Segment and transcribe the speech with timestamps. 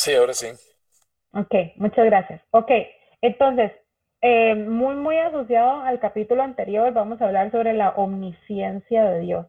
[0.00, 0.46] Sí, ahora sí.
[1.32, 2.40] Ok, muchas gracias.
[2.52, 2.70] Ok,
[3.20, 3.72] entonces,
[4.20, 9.46] eh, muy, muy asociado al capítulo anterior, vamos a hablar sobre la omnisciencia de Dios.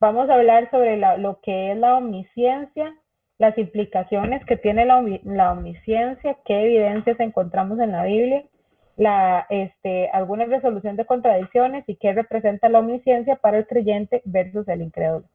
[0.00, 2.94] Vamos a hablar sobre lo que es la omnisciencia,
[3.36, 8.42] las implicaciones que tiene la, la, omnisciencia, qué evidencias encontramos en la Biblia,
[8.96, 14.66] la, este, alguna resolución de contradicciones y qué representa la omnisciencia para el creyente versus
[14.66, 15.26] el incrédulo.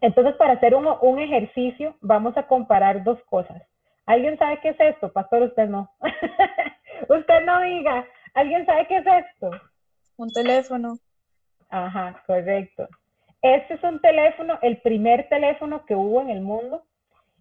[0.00, 3.62] Entonces, para hacer un, un ejercicio, vamos a comparar dos cosas.
[4.06, 5.12] ¿Alguien sabe qué es esto?
[5.12, 5.90] Pastor, usted no.
[7.08, 8.06] usted no diga.
[8.34, 9.50] ¿Alguien sabe qué es esto?
[10.16, 10.98] Un teléfono.
[11.68, 12.88] Ajá, correcto.
[13.42, 16.82] Este es un teléfono, el primer teléfono que hubo en el mundo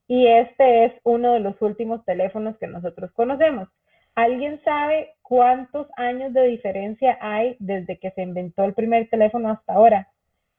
[0.07, 3.67] y este es uno de los últimos teléfonos que nosotros conocemos.
[4.15, 9.73] ¿Alguien sabe cuántos años de diferencia hay desde que se inventó el primer teléfono hasta
[9.73, 10.07] ahora?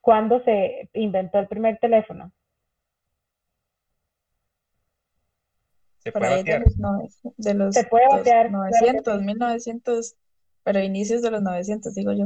[0.09, 2.31] ¿Cuándo se inventó el primer teléfono?
[5.99, 6.63] Se puede batear.
[7.37, 8.49] De los, se puede batear.
[8.49, 10.15] 900, 1900,
[10.63, 12.25] pero inicios de los 900, digo yo.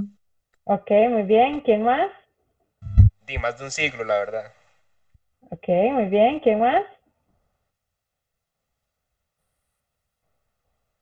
[0.64, 1.60] Ok, muy bien.
[1.60, 2.10] ¿Quién más?
[3.28, 4.54] Di más de un siglo, la verdad.
[5.50, 6.40] Ok, muy bien.
[6.40, 6.84] ¿Quién más?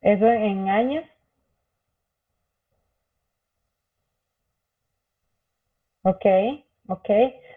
[0.00, 1.04] ¿Eso en años?
[6.02, 6.24] Ok,
[6.88, 7.08] ok.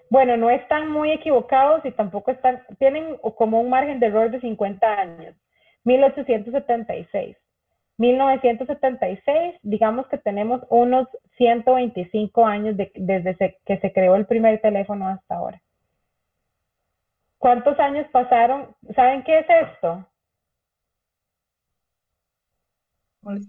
[0.09, 4.41] Bueno, no están muy equivocados y tampoco están, tienen como un margen de error de
[4.41, 5.35] 50 años.
[5.83, 7.37] 1876.
[7.97, 15.35] 1976, digamos que tenemos unos 125 años desde que se creó el primer teléfono hasta
[15.35, 15.61] ahora.
[17.37, 18.75] ¿Cuántos años pasaron?
[18.95, 20.05] ¿Saben qué es esto?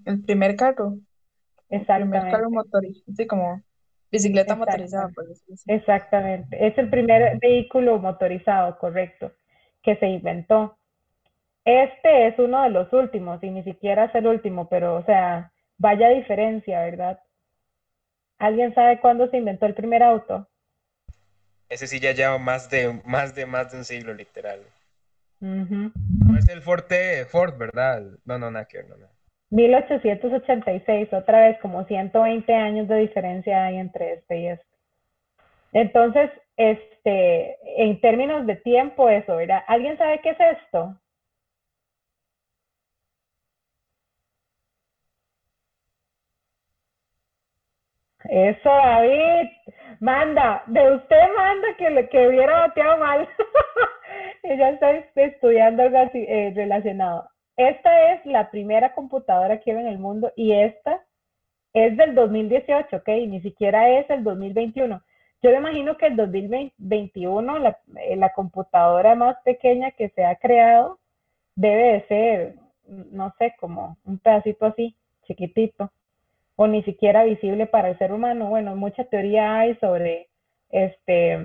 [0.05, 0.99] El primer carro.
[1.69, 2.17] Exactamente.
[2.17, 3.63] El primer carro motorizado, sí, como
[4.17, 5.27] bicicleta motorizada, por
[5.67, 6.67] Exactamente.
[6.67, 9.33] Es el primer vehículo motorizado, correcto,
[9.83, 10.79] que se inventó.
[11.65, 15.53] Este es uno de los últimos, y ni siquiera es el último, pero, o sea,
[15.79, 17.19] vaya diferencia, ¿verdad?
[18.39, 20.49] ¿Alguien sabe cuándo se inventó el primer auto?
[21.69, 24.61] Ese sí ya lleva más de, más de, más de un siglo, literal.
[25.41, 26.85] No es el Ford,
[27.29, 28.03] Ford, ¿verdad?
[28.25, 29.16] No, no, nada que ver, no, no.
[29.51, 34.67] 1886, otra vez, como 120 años de diferencia hay entre este y este.
[35.73, 39.63] Entonces, este, en términos de tiempo, eso, ¿verdad?
[39.69, 40.97] ¿Alguien sabe qué es esto?
[48.29, 49.51] Eso, David.
[50.01, 53.29] Manda, de usted manda que, le, que hubiera bateado mal.
[54.43, 57.29] Ella está estudiando algo así, eh, relacionado.
[57.57, 61.03] Esta es la primera computadora que hay en el mundo y esta
[61.73, 63.09] es del 2018, ¿ok?
[63.29, 65.03] Ni siquiera es el 2021.
[65.43, 70.37] Yo me imagino que el 2021 la, eh, la computadora más pequeña que se ha
[70.37, 70.99] creado
[71.55, 72.55] debe de ser,
[72.87, 74.95] no sé, como un pedacito así,
[75.27, 75.91] chiquitito
[76.57, 78.49] o ni siquiera visible para el ser humano.
[78.49, 80.29] Bueno, mucha teoría hay sobre
[80.71, 81.39] este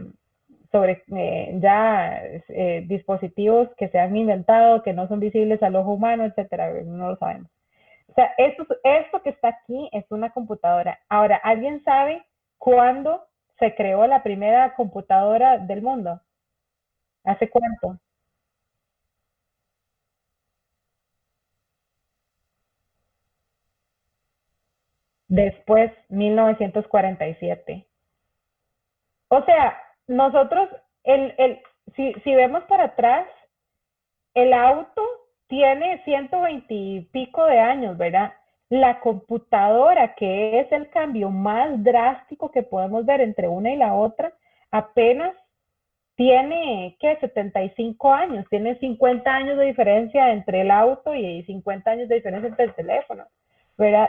[0.72, 5.94] sobre eh, ya eh, dispositivos que se han inventado, que no son visibles al ojo
[5.94, 7.50] humano, etcétera, no lo sabemos.
[8.08, 11.00] O sea, esto, esto que está aquí es una computadora.
[11.10, 12.26] Ahora, ¿alguien sabe
[12.58, 13.26] cuándo
[13.60, 16.22] se creó la primera computadora del mundo?
[17.24, 18.00] ¿Hace cuánto?
[25.32, 27.88] después 1947.
[29.30, 30.70] O sea, nosotros,
[31.04, 31.62] el, el,
[31.96, 33.28] si, si vemos para atrás,
[34.34, 35.02] el auto
[35.48, 38.34] tiene 120 y pico de años, ¿verdad?
[38.70, 43.94] La computadora, que es el cambio más drástico que podemos ver entre una y la
[43.94, 44.34] otra,
[44.72, 45.36] apenas
[46.16, 47.18] tiene, ¿qué?
[47.20, 52.48] 75 años, tiene 50 años de diferencia entre el auto y 50 años de diferencia
[52.48, 53.26] entre el teléfono.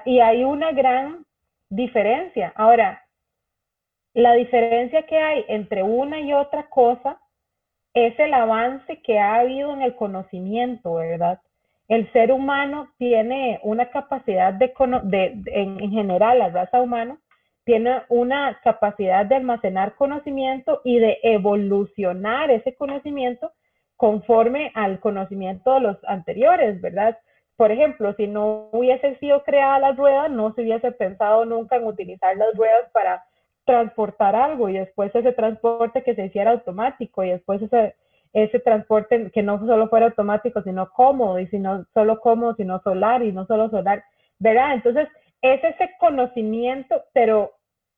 [0.04, 1.24] Y hay una gran
[1.70, 2.52] diferencia.
[2.54, 3.01] Ahora,
[4.14, 7.18] la diferencia que hay entre una y otra cosa
[7.94, 11.40] es el avance que ha habido en el conocimiento, ¿verdad?
[11.88, 14.72] El ser humano tiene una capacidad de,
[15.46, 17.18] en, general, la raza humana
[17.64, 23.52] tiene una capacidad de almacenar conocimiento y de evolucionar ese conocimiento
[23.96, 27.18] conforme al conocimiento de los anteriores, ¿verdad?
[27.56, 31.86] por ejemplo, si no hubiese sido creada la rueda, no se hubiese pensado nunca en
[31.86, 33.24] utilizar las ruedas para
[33.64, 37.94] transportar algo y después ese transporte que se hiciera automático y después ese,
[38.32, 42.80] ese transporte que no solo fuera automático, sino cómodo y si no solo cómodo, sino
[42.82, 44.04] solar y no solo solar,
[44.38, 44.74] ¿verdad?
[44.74, 45.08] Entonces,
[45.42, 47.52] es ese conocimiento, pero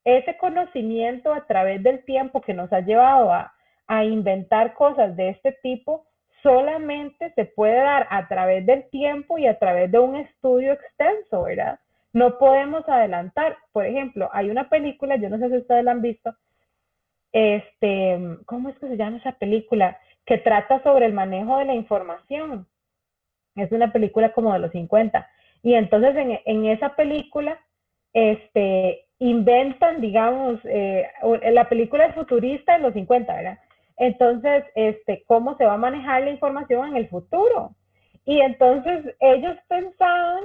[0.04, 3.52] ese conocimiento a través del tiempo que nos ha llevado a,
[3.86, 6.06] a inventar cosas de este tipo,
[6.42, 11.44] solamente se puede dar a través del tiempo y a través de un estudio extenso,
[11.44, 11.78] ¿verdad?
[12.14, 13.58] No podemos adelantar.
[13.72, 16.34] Por ejemplo, hay una película, yo no sé si ustedes la han visto,
[17.32, 19.98] este, ¿cómo es que se llama esa película?
[20.24, 22.66] Que trata sobre el manejo de la información.
[23.56, 25.28] Es una película como de los 50.
[25.62, 27.58] Y entonces en, esa película,
[28.12, 31.08] este, inventan, digamos, eh,
[31.52, 33.58] la película es futurista en los 50, ¿verdad?
[33.96, 37.74] Entonces, este, ¿cómo se va a manejar la información en el futuro?
[38.24, 40.44] Y entonces ellos pensaban,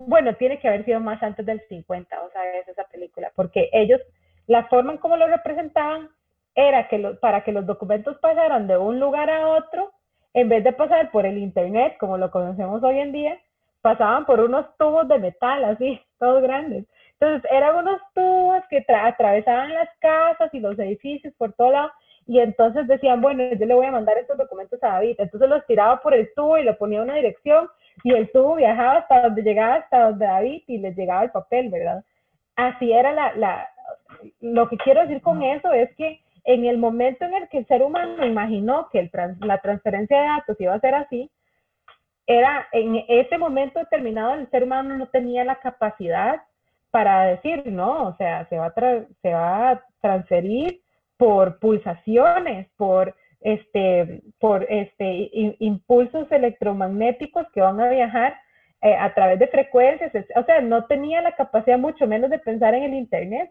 [0.00, 3.68] bueno, tiene que haber sido más antes del 50, o sea, es esa película, porque
[3.72, 4.00] ellos
[4.46, 6.08] la forma en cómo lo representaban
[6.54, 9.92] era que para que los documentos pasaran de un lugar a otro,
[10.34, 13.38] en vez de pasar por el Internet, como lo conocemos hoy en día,
[13.82, 16.86] pasaban por unos tubos de metal, así, todos grandes.
[17.18, 21.92] Entonces, eran unos tubos que atravesaban las casas y los edificios por todo lado,
[22.30, 25.16] y entonces decían, bueno, yo le voy a mandar estos documentos a David.
[25.18, 27.68] Entonces los tiraba por el tubo y le ponía una dirección,
[28.04, 31.70] y el tubo viajaba hasta donde llegaba, hasta donde David, y les llegaba el papel,
[31.70, 32.04] ¿verdad?
[32.54, 33.68] Así era la, la,
[34.40, 37.66] lo que quiero decir con eso es que en el momento en el que el
[37.66, 39.10] ser humano imaginó que el
[39.40, 41.28] la transferencia de datos iba a ser así,
[42.28, 46.40] era en ese momento determinado el ser humano no tenía la capacidad
[46.92, 48.74] para decir, no, o sea, se va a,
[49.20, 50.80] se va a transferir
[51.20, 55.28] por pulsaciones, por este, por este,
[55.58, 58.38] impulsos electromagnéticos que van a viajar
[58.80, 62.72] eh, a través de frecuencias, o sea, no tenía la capacidad mucho menos de pensar
[62.72, 63.50] en el Internet,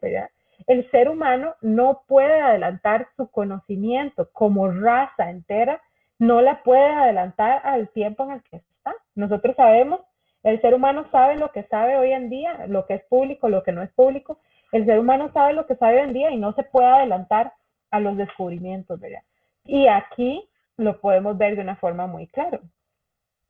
[0.66, 5.80] el ser humano no puede adelantar su conocimiento como raza entera,
[6.18, 8.96] no la puede adelantar al tiempo en el que está.
[9.14, 10.02] Nosotros sabemos,
[10.42, 13.62] el ser humano sabe lo que sabe hoy en día, lo que es público, lo
[13.62, 14.40] que no es público.
[14.72, 17.54] El ser humano sabe lo que sabe hoy en día y no se puede adelantar
[17.92, 19.24] a los descubrimientos, ¿verdad?
[19.66, 20.48] Y aquí
[20.78, 22.60] lo podemos ver de una forma muy clara.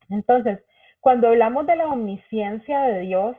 [0.08, 0.60] Entonces,
[1.00, 3.36] cuando hablamos de la omnisciencia de Dios,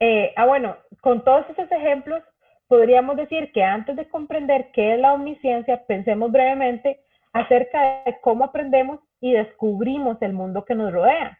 [0.00, 2.22] eh, ah, bueno, con todos esos ejemplos,
[2.68, 7.00] podríamos decir que antes de comprender qué es la omnisciencia, pensemos brevemente
[7.32, 11.37] acerca de cómo aprendemos y descubrimos el mundo que nos rodea.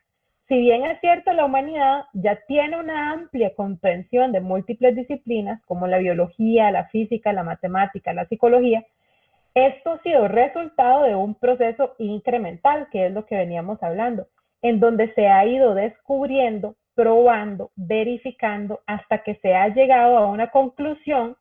[0.49, 5.87] Si bien es cierto, la humanidad ya tiene una amplia comprensión de múltiples disciplinas como
[5.87, 8.83] la biología, la física, la matemática, la psicología,
[9.55, 14.27] esto ha sido resultado de un proceso incremental, que es lo que veníamos hablando,
[14.63, 20.51] en donde se ha ido descubriendo probando, verificando hasta que se ha llegado a una
[20.51, 21.37] conclusión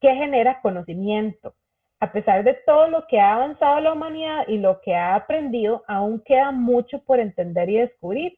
[0.00, 1.54] que genera conocimiento.
[2.00, 5.82] A pesar de todo lo que ha avanzado la humanidad y lo que ha aprendido,
[5.86, 8.36] aún queda mucho por entender y descubrir.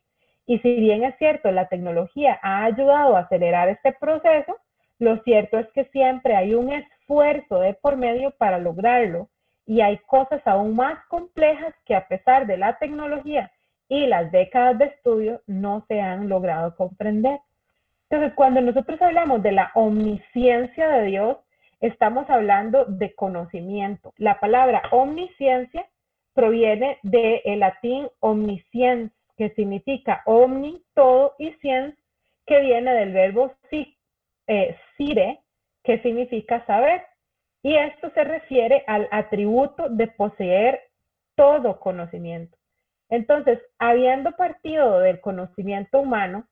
[0.51, 4.57] Y si bien es cierto, la tecnología ha ayudado a acelerar este proceso,
[4.99, 9.29] lo cierto es que siempre hay un esfuerzo de por medio para lograrlo
[9.65, 13.53] y hay cosas aún más complejas que a pesar de la tecnología
[13.89, 17.39] y las décadas de estudio no se han logrado comprender.
[18.09, 21.37] Entonces, cuando nosotros hablamos de la omnisciencia de Dios,
[21.81, 24.13] estamos hablando de conocimiento.
[24.17, 25.87] La palabra omnisciencia
[26.35, 31.97] proviene del latín omniscience, que significa omni, todo, y science,
[32.45, 33.97] que viene del verbo si,
[34.47, 35.41] eh, sire,
[35.83, 37.05] que significa saber.
[37.63, 40.83] Y esto se refiere al atributo de poseer
[41.37, 42.55] todo conocimiento.
[43.09, 46.47] Entonces, habiendo partido del conocimiento humano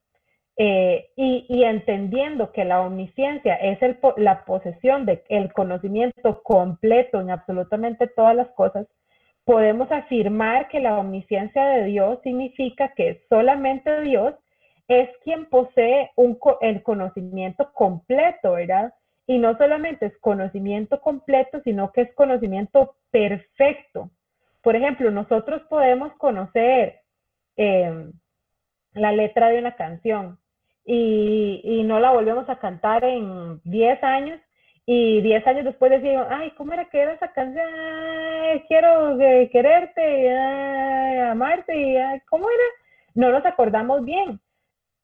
[0.57, 3.81] eh, y, entendiendo que la omnisciencia es
[4.17, 8.87] la posesión del conocimiento completo en absolutamente todas las cosas,
[9.49, 14.35] podemos afirmar que la omnisciencia de Dios significa que solamente Dios
[14.89, 16.11] es quien posee
[16.61, 18.93] el conocimiento completo, ¿verdad?
[19.27, 24.11] Y no solamente es conocimiento completo, sino que es conocimiento perfecto.
[24.63, 27.01] Por ejemplo, nosotros podemos conocer
[27.57, 28.13] em,
[28.93, 30.39] la letra de una canción
[30.85, 34.41] y, no la volvemos a cantar en 10 años
[34.91, 37.69] y 10 años después decimos, ay, ¿cómo era que era esa canción?
[38.69, 40.35] quiero eh, quererte,
[41.29, 42.65] amarte, y, ¿cómo era?
[43.13, 44.41] No nos acordamos bien.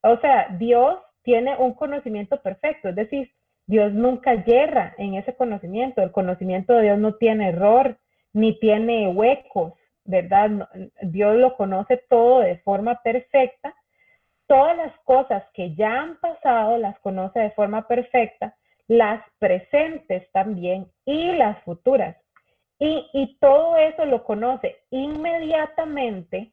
[0.01, 3.29] O sea, Dios tiene un conocimiento perfecto, es decir,
[3.67, 7.95] Dios nunca yerra en ese conocimiento, el conocimiento de Dios no tiene error,
[8.33, 9.73] ni tiene huecos,
[10.03, 10.67] ¿verdad?
[11.03, 13.75] Dios lo conoce todo de forma perfecta.
[14.47, 18.55] Todas las cosas que ya han pasado las conoce de forma perfecta,
[18.87, 22.15] las presentes también y las futuras.
[22.77, 26.51] Y, todo eso lo conoce inmediatamente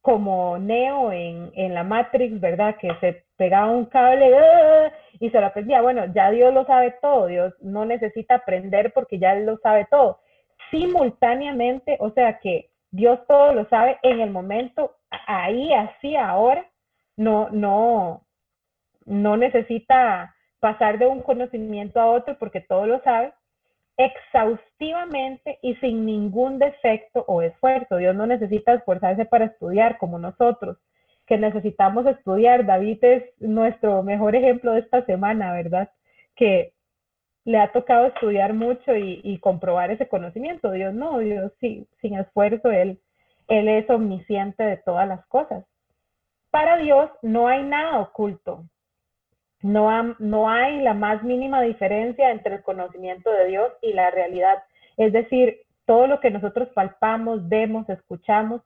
[0.00, 2.76] como Neo en, en, la Matrix, ¿verdad?
[2.76, 4.92] Que se pegaba un cable ¡ah!
[5.18, 5.82] y se lo aprendía.
[5.82, 10.20] Bueno, ya Dios lo sabe todo, Dios no necesita aprender porque ya lo sabe todo
[10.70, 16.66] simultáneamente, o sea que Dios todo lo sabe en el momento, ahí, así, ahora,
[17.16, 18.24] no, no,
[19.04, 23.32] no necesita pasar de un conocimiento a otro porque todo lo sabe,
[23.96, 27.96] exhaustivamente y sin ningún defecto o esfuerzo.
[27.96, 30.78] Dios no necesita esforzarse para estudiar como nosotros,
[31.26, 32.64] que necesitamos estudiar.
[32.64, 35.90] David es nuestro mejor ejemplo de esta semana, ¿verdad?
[36.34, 36.72] Que
[37.44, 40.70] le ha tocado estudiar mucho y, comprobar ese conocimiento.
[40.72, 43.00] Dios no, Dios sí, sin esfuerzo, él,
[43.48, 45.64] él es omnisciente de todas las cosas.
[46.50, 48.64] Para Dios no hay nada oculto,
[49.62, 54.62] no, no hay la más mínima diferencia entre el conocimiento de Dios y la realidad.
[54.96, 58.62] Es decir, todo lo que nosotros palpamos, vemos, escuchamos,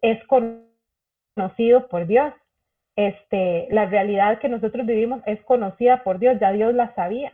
[0.00, 2.32] es conocido por Dios.
[2.96, 7.32] Este, la realidad que nosotros vivimos es conocida por Dios, ya Dios la sabía.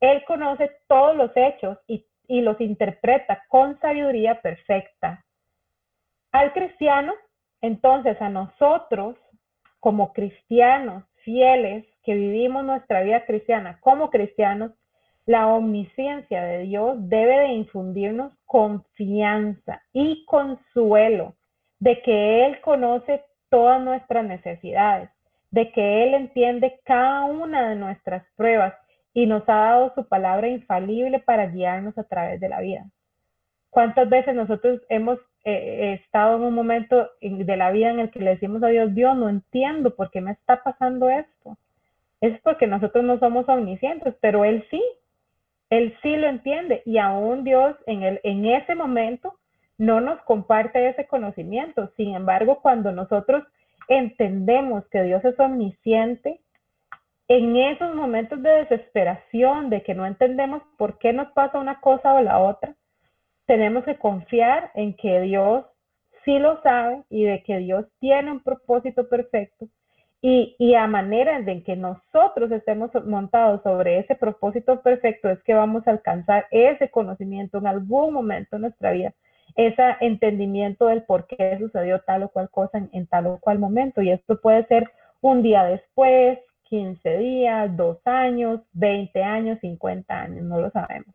[0.00, 5.24] Él conoce todos los hechos y, y los interpreta con sabiduría perfecta.
[6.32, 7.12] Al cristiano,
[7.60, 9.16] entonces a nosotros,
[9.80, 14.70] como cristianos fieles, que vivimos nuestra vida cristiana como cristianos,
[15.26, 21.34] la omnisciencia de Dios debe de infundirnos confianza y consuelo
[21.80, 25.10] de que Él conoce todas nuestras necesidades,
[25.50, 28.72] de que Él entiende cada una de nuestras pruebas
[29.12, 32.84] y nos ha dado su palabra infalible para guiarnos a través de la vida.
[33.70, 38.20] ¿Cuántas veces nosotros hemos eh, estado en un momento de la vida en el que
[38.20, 41.58] le decimos a Dios, Dios, no entiendo por qué me está pasando esto?
[42.20, 44.82] Es porque nosotros no somos omniscientes, pero Él sí,
[45.70, 49.34] Él sí lo entiende y aún Dios en, el, en ese momento
[49.78, 51.90] no nos comparte ese conocimiento.
[51.96, 53.44] Sin embargo, cuando nosotros
[53.88, 56.40] entendemos que Dios es omnisciente,
[57.28, 62.14] en esos momentos de desesperación, de que no entendemos por qué nos pasa una cosa
[62.14, 62.74] o la otra,
[63.46, 65.64] tenemos que confiar en que Dios
[66.24, 69.68] sí lo sabe y de que Dios tiene un propósito perfecto
[70.22, 75.86] y, a manera de que nosotros estemos montados sobre ese propósito perfecto es que vamos
[75.86, 79.12] a alcanzar ese conocimiento en algún momento de nuestra vida,
[79.54, 83.58] ese entendimiento del por qué sucedió tal o cual cosa en, en tal o cual
[83.58, 84.02] momento.
[84.02, 90.42] Y esto puede ser un día después, 15 días, dos años, 20 años, 50 años,
[90.44, 91.14] no lo sabemos.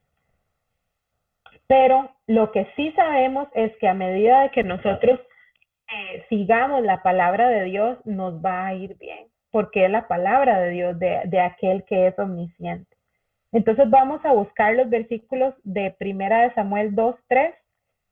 [1.67, 5.19] Pero lo que sí sabemos es que a medida de que nosotros
[6.29, 10.69] sigamos la palabra de Dios, nos va a ir bien, porque es la palabra de
[10.69, 12.95] Dios, de, aquel que es omnisciente.
[13.51, 17.53] Entonces vamos a buscar los versículos de Primera de Samuel 2, 3,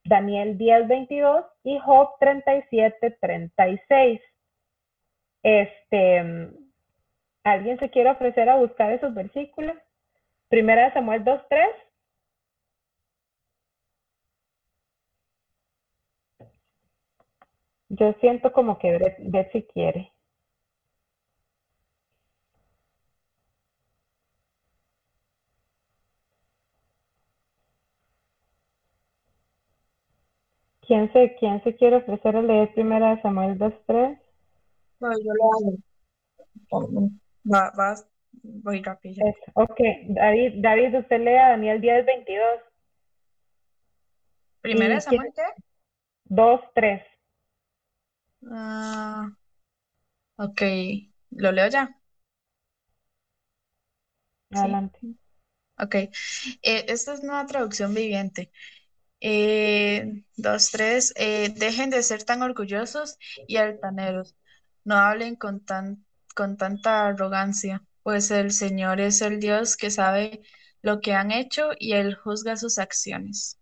[0.05, 4.21] Daniel 10, 22 y Job 37, 36.
[5.43, 6.49] Este,
[7.43, 9.77] ¿alguien se quiere ofrecer a buscar esos versículos?
[10.49, 11.67] Primera de Samuel 2, 3.
[17.99, 20.13] Yo siento como que Betsy quiere.
[30.87, 34.19] ¿Quién se, quién se quiere ofrecer a leer primero de Samuel 2.3?
[35.01, 35.53] No, yo lo
[36.73, 37.09] hago.
[37.45, 37.95] Va, va,
[38.41, 39.25] voy rápido.
[39.53, 42.61] ok, David, David, usted lea Daniel 10.22.
[44.61, 45.43] ¿Primera de Samuel qué?
[46.29, 47.18] 2.3.
[48.47, 49.29] Ah,
[50.37, 50.61] ok,
[51.31, 51.95] ¿lo leo ya?
[54.51, 54.99] Adelante.
[55.79, 56.09] Ok, eh,
[56.63, 58.51] esta es una traducción viviente.
[59.21, 63.17] Eh, dos, tres, eh, dejen de ser tan orgullosos
[63.47, 64.35] y altaneros,
[64.85, 66.05] no hablen con, tan,
[66.35, 70.41] con tanta arrogancia, pues el Señor es el Dios que sabe
[70.81, 73.59] lo que han hecho y Él juzga sus acciones.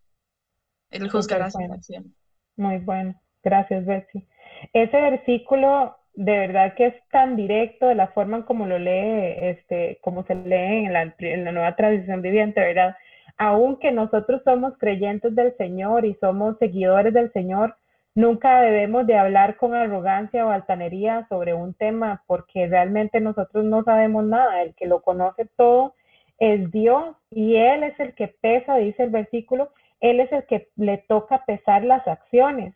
[0.92, 2.12] Él juzgará sus acciones.
[2.58, 3.16] Muy bueno.
[3.44, 4.28] Gracias, Betsy.
[4.74, 9.36] Ese versículo de verdad que es tan directo de la forma en como lo lee,
[9.40, 12.96] este, como se lee en la, en la nueva tradición viviente, ¿verdad?
[13.38, 17.76] Aunque nosotros somos creyentes del Señor y somos seguidores del Señor,
[18.16, 23.84] nunca debemos de hablar con arrogancia o altanería sobre un tema porque realmente nosotros no
[23.84, 24.64] sabemos nada.
[24.64, 25.94] El que lo conoce todo
[26.40, 30.70] es Dios y Él es el que pesa, dice el versículo, Él es el que
[30.78, 32.74] le toca pesar las acciones.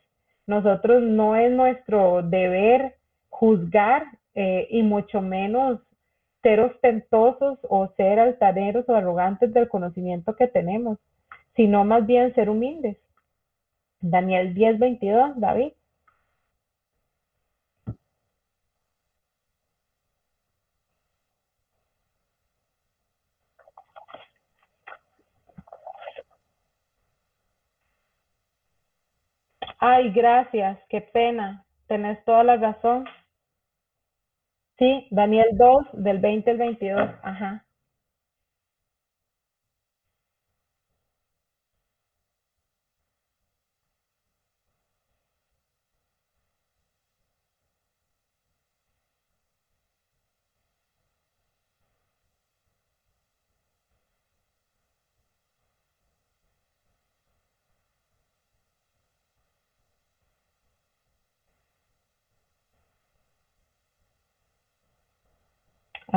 [0.52, 2.98] Nosotros no es nuestro deber
[3.30, 4.04] juzgar
[4.36, 5.80] eh, y mucho menos
[6.44, 10.98] ser ostentosos o ser altaneros o arrogantes del conocimiento que tenemos,
[11.56, 12.98] sino más bien ser humildes.
[14.02, 15.72] Daniel 10, 22, David.
[29.82, 31.66] Ay, gracias, qué pena.
[31.88, 33.06] Tenés toda la razón.
[34.78, 37.10] Sí, Daniel 2, del 20 al 22.
[37.24, 37.66] Ajá.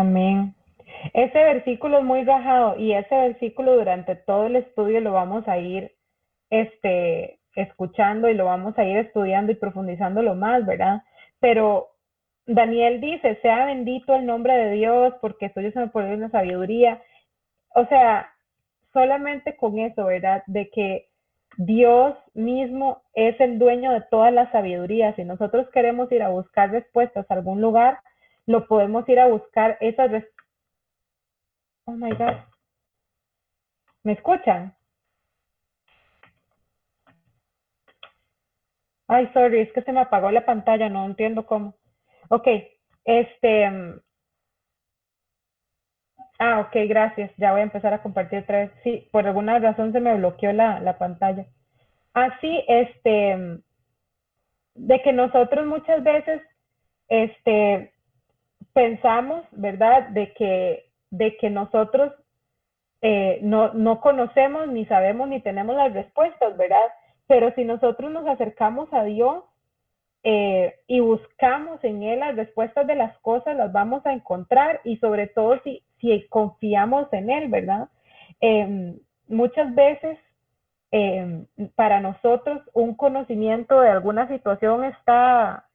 [0.05, 0.55] Amén.
[1.15, 5.57] Ese versículo es muy rajado y ese versículo durante todo el estudio lo vamos a
[5.59, 5.93] ir
[6.51, 11.03] este, escuchando y lo vamos a ir estudiando y profundizándolo más, ¿verdad?
[11.41, 11.89] Pero
[12.47, 17.03] Daniel dice, sea bendito el nombre de Dios porque suyo se me pone una sabiduría.
[17.75, 18.29] O sea,
[18.93, 20.43] solamente con eso, ¿verdad?
[20.47, 21.09] De que
[21.57, 25.15] Dios mismo es el dueño de toda la sabiduría.
[25.17, 27.99] Si nosotros queremos ir a buscar respuestas a algún lugar,
[28.47, 30.25] lo podemos ir a buscar esas.
[31.87, 32.37] Oh my God.
[34.03, 34.75] ¿Me escuchan?
[39.09, 41.75] Ay, sorry, es que se me apagó la pantalla, no entiendo cómo.
[42.31, 42.49] Ok,
[43.05, 43.71] este.
[43.71, 44.01] Mm,
[46.39, 47.31] ah, ok, gracias.
[47.37, 48.73] Ya voy a empezar a compartir otra vez.
[48.83, 51.47] Sí, por alguna razón se me bloqueó la, la pantalla.
[52.15, 53.63] Así, ah, este, mm,
[54.75, 56.43] de que nosotros muchas veces,
[57.09, 57.94] este,
[58.75, 62.13] pensamos, ¿verdad?, de que, de que nosotros
[63.01, 66.87] eh, no, no conocemos, ni sabemos, ni tenemos las respuestas, ¿verdad?
[67.27, 69.45] Pero si nosotros nos acercamos a Dios
[70.23, 74.97] eh, y buscamos en Él las respuestas de las cosas, las vamos a encontrar y
[74.97, 77.89] sobre todo si, si confiamos en Él, ¿verdad?
[78.41, 80.19] Em, muchas veces
[80.91, 85.67] em, para nosotros un conocimiento de alguna situación está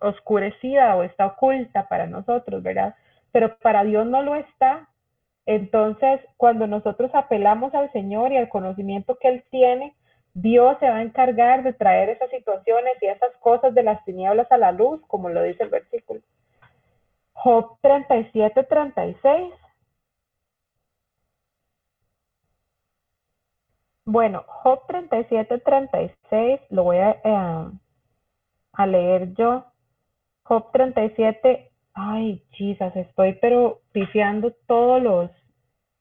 [0.00, 2.94] oscurecida o está oculta para nosotros, ¿verdad?
[3.32, 4.88] Pero para Dios no lo está.
[5.46, 9.94] Entonces, cuando nosotros apelamos al Señor y al conocimiento que Él tiene,
[10.34, 14.50] Dios se va a encargar de traer esas situaciones y esas cosas de las tinieblas
[14.52, 16.20] a la luz, como lo dice el versículo.
[17.32, 19.52] Job 37, 36.
[24.04, 27.70] Bueno, Job 37, 36, lo voy a, eh,
[28.72, 29.69] a leer yo.
[30.50, 35.30] Job 37, ay, chisas, estoy pero pifiando todos los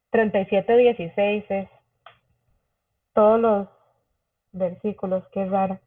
[0.10, 1.70] 37, 16 es
[3.14, 3.68] todos los
[4.52, 5.80] versículos, qué raro.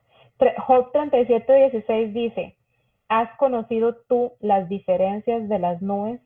[0.59, 2.57] Job 37, 16 dice,
[3.09, 6.21] ¿has conocido tú las diferencias de las nubes,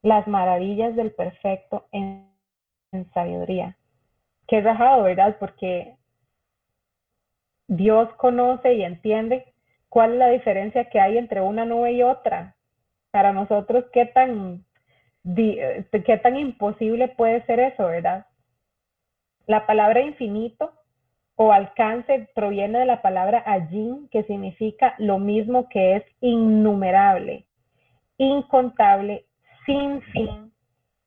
[0.00, 2.32] las maravillas del perfecto en,
[2.92, 3.76] en sabiduría?
[4.48, 5.36] Qué rajado, ¿verdad?
[5.38, 5.98] Porque
[7.68, 9.51] Dios conoce y entiende
[9.92, 12.56] cuál es la diferencia que hay entre una nube y otra.
[13.10, 14.64] Para nosotros, qué tan,
[15.34, 18.24] qué tan imposible puede ser eso, ¿verdad?
[19.46, 20.72] La palabra infinito
[21.36, 27.44] o alcance proviene de la palabra ajin, que significa lo mismo que es innumerable,
[28.16, 29.26] incontable,
[29.66, 30.54] sin fin,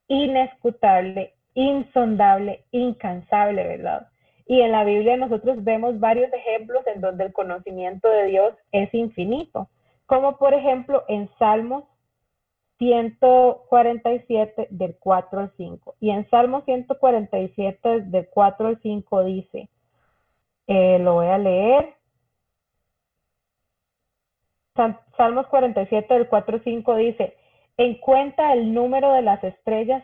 [0.07, 4.09] inescutable, insondable, incansable, ¿verdad?
[4.45, 8.93] Y en la Biblia nosotros vemos varios ejemplos en donde el conocimiento de Dios es
[8.93, 9.69] infinito,
[10.05, 11.83] como por ejemplo en Salmos
[12.77, 15.95] 147 del 4 al 5.
[15.99, 19.69] Y en Salmos 147 del 4 al 5 dice,
[20.67, 21.95] eh, lo voy a leer.
[25.15, 27.37] Salmos 47 del 4 al 5 dice,
[27.77, 30.03] en cuenta el número de las estrellas,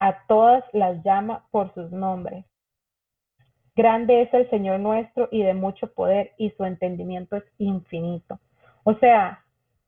[0.00, 2.44] a todas las llama por sus nombres.
[3.78, 8.40] Grande es el Señor nuestro y de mucho poder y su entendimiento es infinito.
[8.82, 9.44] O sea,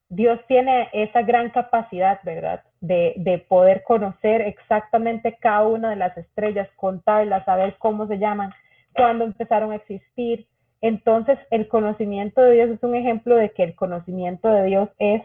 [0.08, 2.62] Dios tiene esa gran capacidad, ¿verdad?
[2.80, 8.52] De, poder conocer exactamente cada una de las estrellas, contarlas, saber cómo se llaman,
[8.92, 10.46] cuándo empezaron a existir.
[10.80, 15.22] Entonces, el conocimiento de Dios es un ejemplo de que el conocimiento de Dios es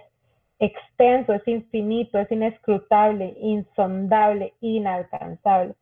[0.58, 5.75] extenso, es infinito, es inescrutable, insondable, inalcanzable.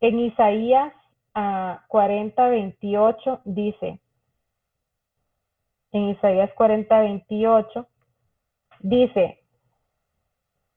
[0.00, 0.94] En Isaías
[1.34, 4.00] a 40, 28 dice,
[5.92, 7.86] en Isaías 40, 28,
[8.80, 9.40] dice,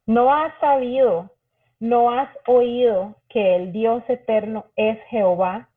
[0.05, 1.31] no has sabido,
[1.79, 5.69] no has oído que el Dios eterno es Jehová,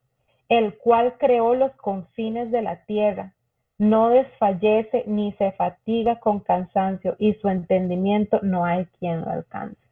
[0.48, 3.34] el cual creó los confines de la tierra,
[3.78, 9.85] no desfallece ni se fatiga con cansancio y su entendimiento no hay quien lo alcance.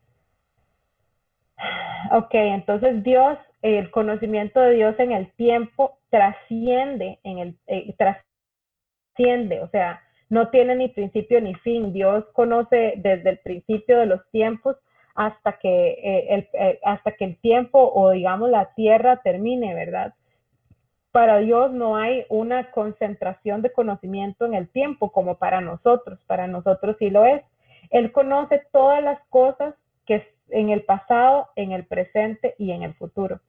[2.13, 9.61] Ok, entonces Dios, el conocimiento de Dios en el tiempo trasciende, en el, eh, trasciende,
[9.63, 11.93] o sea, no tiene ni principio ni fin.
[11.93, 14.77] Dios conoce desde el principio de los tiempos
[15.15, 20.15] hasta que, eh, el, eh, hasta que el tiempo o digamos la tierra termine, ¿verdad?
[21.13, 26.49] Para Dios no hay una concentración de conocimiento en el tiempo como para nosotros, para
[26.49, 27.43] nosotros sí lo es.
[27.91, 29.75] Él conoce todas las cosas
[30.07, 33.41] que en el pasado, en el presente y en el futuro.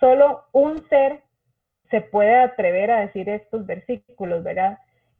[0.00, 1.22] Solo un ser
[1.90, 4.78] se puede atrever a decir estos versículos, ¿verdad?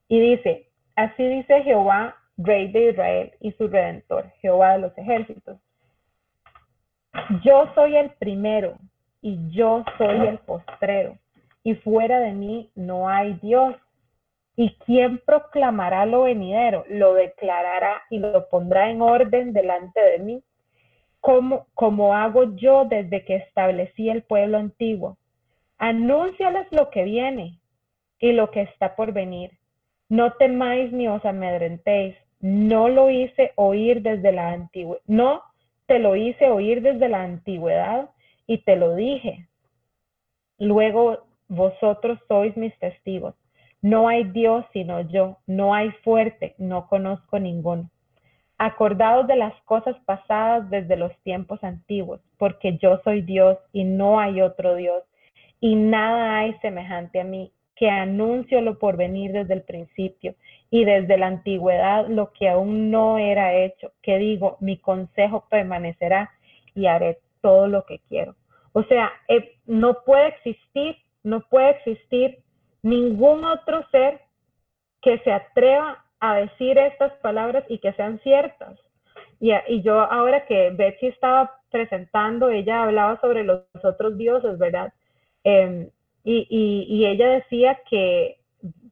[0.09, 5.59] Y dice, así dice Jehová, Rey de Israel y su Redentor, Jehová de los ejércitos.
[7.43, 8.77] Yo soy el primero
[9.23, 11.17] y yo soy el postrero,
[11.63, 13.75] y fuera de mí no hay Dios.
[14.55, 16.85] ¿Y quién proclamará lo venidero?
[16.89, 20.43] Lo declarará y lo pondrá en orden delante de mí,
[21.21, 25.19] como, hago yo desde que establecí el pueblo antiguo.
[25.79, 27.59] Anúnciales lo que viene
[28.19, 29.53] y lo que está por venir
[30.09, 32.17] no temáis ni os amedrentéis.
[32.41, 35.03] No lo hice oír desde la antigüedad.
[35.07, 35.43] No
[35.87, 38.11] te lo hice oír desde la antigüedad
[38.47, 39.49] y te lo dije.
[40.59, 43.35] Luego vosotros sois mis testigos.
[43.83, 45.39] No hay Dios sino yo.
[45.47, 46.55] No hay fuerte.
[46.59, 47.91] No conozco ninguno.
[48.59, 54.19] Acordaos de las cosas pasadas desde los tiempos antiguos, porque yo soy Dios y no
[54.19, 55.03] hay otro Dios,
[55.61, 60.35] y nada hay semejante a mí que anuncio lo por venir desde el principio
[60.71, 66.31] y desde la antigüedad lo que aún no era hecho, que digo, mi consejo permanecerá
[66.75, 68.35] y haré todo lo que quiero.
[68.73, 72.39] O sea, eh, no puede existir, no puede existir
[72.83, 74.21] ningún otro ser
[75.03, 78.79] que se atreva a decir estas palabras y que sean ciertas.
[79.41, 84.93] Y, y yo ahora que Betsy estaba presentando, ella hablaba sobre los otros dioses, ¿verdad?
[85.45, 85.91] Em,
[86.25, 88.39] y, ella decía que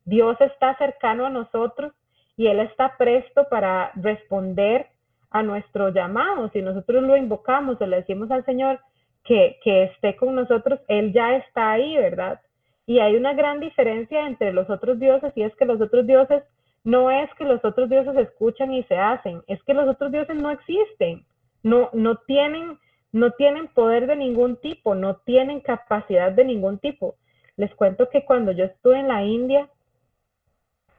[0.04, 1.92] Dios está cercano a nosotros
[2.36, 4.86] y Él está presto para responder
[5.30, 6.48] a nuestro llamado.
[6.50, 8.78] Si nosotros lo invocamos o le decimos al Señor
[9.24, 12.40] que, que esté con nosotros, Él ya está ahí, ¿verdad?
[12.86, 16.44] Y hay una gran diferencia entre los otros dioses y es que los otros dioses
[16.84, 20.36] no es que los otros dioses escuchan y se hacen, es que los otros dioses
[20.36, 21.24] no existen,
[21.62, 22.78] no, no, tienen,
[23.10, 27.16] no tienen poder de ningún tipo, no tienen capacidad de ningún tipo.
[27.56, 29.68] Les cuento que cuando yo estuve en la India,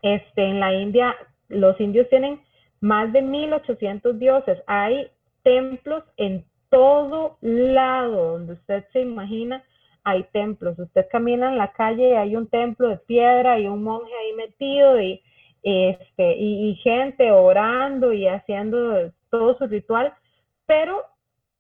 [0.02, 1.16] este, en la India,
[1.50, 2.42] los indios tienen
[2.82, 4.64] más de 1800 dioses.
[4.66, 5.12] Hay
[5.44, 9.64] templos en todo lado donde usted se imagina,
[10.04, 10.80] hay templos.
[10.80, 14.34] Usted camina en la calle y hay un templo de piedra y un monje ahí
[14.34, 15.22] metido y,
[15.66, 20.14] este, y gente orando y haciendo todo su ritual.
[20.66, 21.04] Pero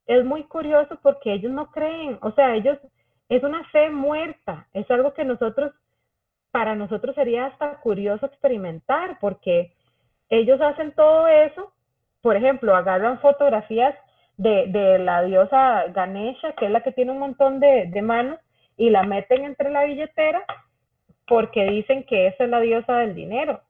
[0.05, 2.77] es muy curioso porque ellos no creen, o sea, ellos
[3.29, 5.73] es una fe muerta, es algo que nosotros,
[6.51, 9.73] para nosotros sería hasta curioso experimentar, porque
[10.29, 11.73] ellos hacen todo eso,
[12.21, 13.95] por ejemplo, agarran fotografías
[14.37, 18.39] de, la diosa Ganesha, que es la que tiene un montón de, de manos,
[18.77, 20.45] y la meten entre la billetera
[21.27, 23.61] porque dicen que esa es la diosa del dinero.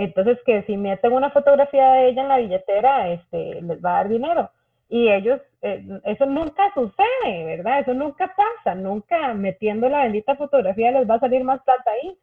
[0.00, 3.96] Entonces, que si meten una fotografía de ella en la billetera, este, les va a
[3.96, 4.50] dar dinero
[4.90, 7.80] y ellos, eh, eso nunca sucede, ¿verdad?
[7.80, 12.18] Eso nunca pasa, nunca metiendo la bendita fotografía les va a salir más plata ahí.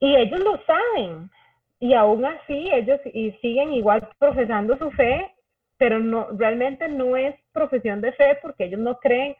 [0.00, 1.30] Y ellos lo saben,
[1.78, 5.32] y aún así ellos y siguen igual profesando su fe,
[5.76, 9.36] pero no, realmente no es profesión de fe porque ellos no creen,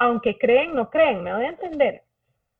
[0.00, 2.02] aunque creen, no creen, me voy a entender.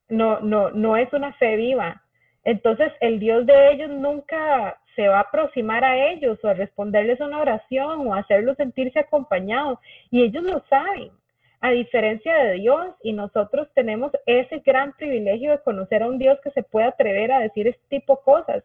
[0.08, 2.04] No, no, no es una fe viva.
[2.46, 7.18] Entonces el Dios de ellos nunca se va a aproximar a ellos o a responderles
[7.20, 9.80] una oración o a hacerlos sentirse acompañados.
[10.12, 11.10] Y ellos lo saben,
[11.60, 12.94] a diferencia de Dios.
[13.02, 17.32] Y nosotros tenemos ese gran privilegio de conocer a un Dios que se puede atrever
[17.32, 18.64] a decir este tipo de cosas.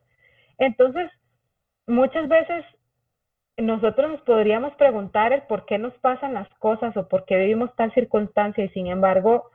[0.59, 1.09] Entonces,
[1.87, 2.63] muchas veces
[3.57, 7.75] nosotros nos podríamos preguntar el por qué nos pasan las cosas o por qué vivimos
[7.75, 9.49] tal circunstancia y sin embargo,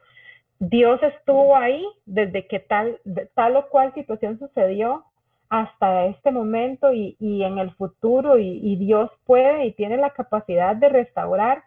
[0.59, 2.99] Dios estuvo ahí desde que tal,
[3.35, 5.05] tal o cual situación sucedió
[5.49, 10.89] hasta este momento y, en el futuro y, Dios puede y tiene la capacidad de
[10.89, 11.63] restaurar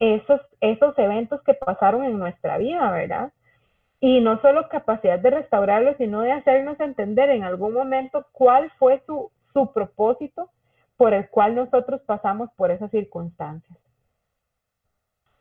[0.00, 3.32] esos, esos eventos que pasaron en nuestra vida, ¿verdad?
[4.00, 9.00] Y no solo capacidad de restaurarlos, sino de hacernos entender en algún momento cuál fue
[9.06, 10.50] su, su propósito
[10.96, 13.78] por el cual nosotros pasamos por esas circunstancias.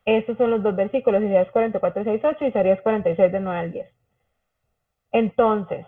[0.06, 3.72] Estos son los dos versículos, Isaías 44, 6, 8 y Isaías 46, de 9 al
[3.72, 3.90] 10.
[5.12, 5.86] Entonces,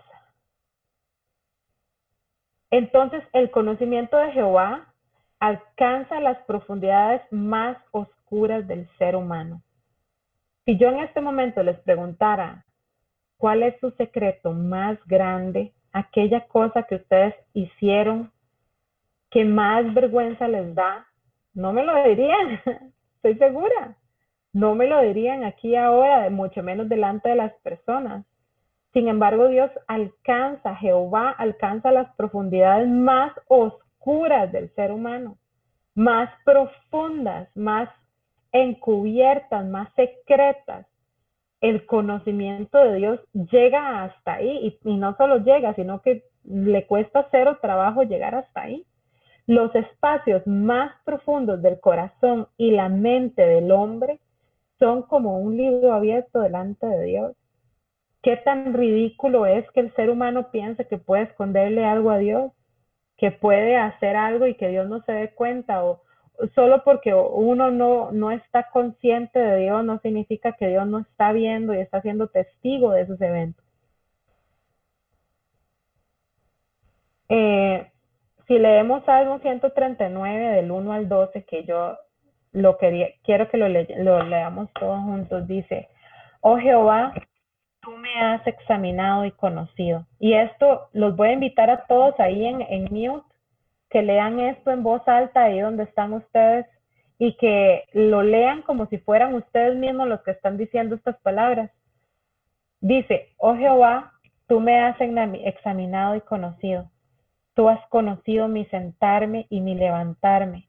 [2.70, 4.92] entonces el conocimiento de Jehová
[5.40, 9.62] alcanza las profundidades más oscuras del ser humano.
[10.64, 12.64] Si yo en este momento les preguntara
[13.36, 18.32] cuál es su secreto más grande, aquella cosa que ustedes hicieron
[19.30, 21.06] que más vergüenza les da,
[21.52, 22.60] no me lo dirían,
[23.16, 23.96] estoy segura.
[24.54, 28.24] No me lo dirían aquí ahora, mucho menos delante de las personas.
[28.92, 35.38] Sin embargo, Dios alcanza, Jehová alcanza las profundidades más oscuras del ser humano,
[35.96, 37.88] más profundas, más
[38.52, 40.86] encubiertas, más secretas.
[41.60, 46.86] El conocimiento de Dios llega hasta ahí y, y no solo llega, sino que le
[46.86, 48.86] cuesta cero trabajo llegar hasta ahí.
[49.48, 54.20] Los espacios más profundos del corazón y la mente del hombre
[54.84, 57.36] son como un libro abierto delante de Dios.
[58.22, 62.52] ¿Qué tan ridículo es que el ser humano piense que puede esconderle algo a Dios?
[63.16, 66.02] Que puede hacer algo y que Dios no se dé cuenta o
[66.54, 71.32] solo porque uno no, no está consciente de Dios no significa que Dios no está
[71.32, 73.64] viendo y está siendo testigo de esos eventos.
[77.30, 77.90] Eh,
[78.46, 81.96] si leemos Salmo 139 del 1 al 12, que yo
[82.54, 85.88] lo quería, quiero que lo, lo leamos todos juntos, dice,
[86.40, 87.12] oh Jehová,
[87.82, 90.06] tú me has examinado y conocido.
[90.18, 93.26] Y esto los voy a invitar a todos ahí en, en mute,
[93.90, 96.66] que lean esto en voz alta ahí donde están ustedes
[97.18, 101.70] y que lo lean como si fueran ustedes mismos los que están diciendo estas palabras.
[102.80, 104.12] Dice, oh Jehová,
[104.46, 106.90] tú me has examinado y conocido.
[107.54, 110.68] Tú has conocido mi sentarme y mi levantarme.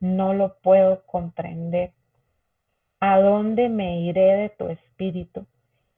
[0.00, 1.92] no lo puedo comprender.
[3.00, 5.46] ¿A dónde me iré de tu espíritu?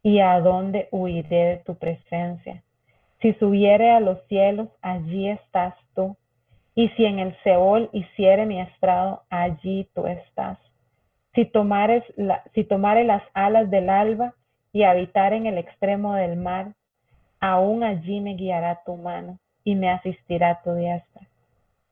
[0.03, 2.63] ¿Y a dónde huiré de tu presencia?
[3.21, 6.17] Si subiere a los cielos, allí estás tú.
[6.75, 10.59] Y si en el Seol hiciere mi estrado, allí tú estás.
[11.35, 12.03] Si tomares
[12.69, 14.35] tomare las alas del alba
[14.73, 16.75] y habitar en el extremo del mar,
[17.41, 21.30] aún allí me guiará tu mano y me asistirá tu diestra.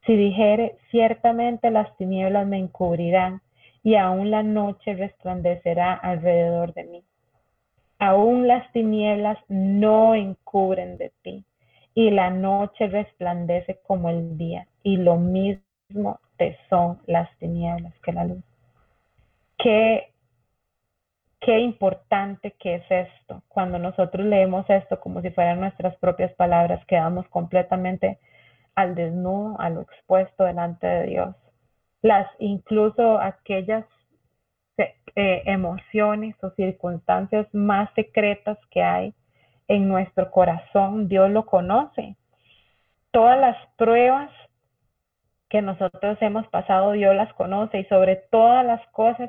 [0.08, 3.42] Si dijere, ciertamente las tinieblas me encubrirán
[3.82, 7.04] y aún la noche resplandecerá alrededor de mí.
[7.98, 11.44] Aún las tinieblas no encubren de ti
[11.94, 18.12] y la noche resplandece como el día y lo mismo te son las tinieblas que
[18.14, 18.42] la luz.
[19.58, 20.08] Qué
[21.40, 23.42] qué importante que es esto.
[23.48, 28.18] Cuando nosotros leemos esto como si fueran nuestras propias palabras, quedamos completamente
[28.78, 31.36] al desnudo, a lo expuesto delante de Dios.
[32.00, 33.84] Las, incluso aquellas
[34.76, 39.12] eh, emociones o circunstancias más secretas que hay
[39.66, 42.16] en nuestro corazón, Dios lo conoce.
[43.10, 44.30] Todas las pruebas
[45.48, 49.28] que nosotros hemos pasado, Dios las conoce y sobre todas las cosas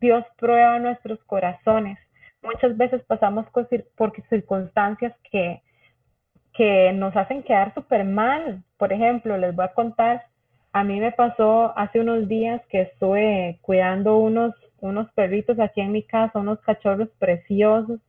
[0.00, 2.00] Dios prueba nuestros corazones.
[2.42, 3.46] Muchas veces pasamos
[3.96, 5.62] por circunstancias que,
[6.58, 8.64] que nos hacen quedar súper mal.
[8.78, 10.24] Por ejemplo, les voy a contar,
[10.72, 15.92] a mí me pasó hace unos días que estuve cuidando unos, unos perritos aquí en
[15.92, 18.00] mi casa, unos cachorros preciosos.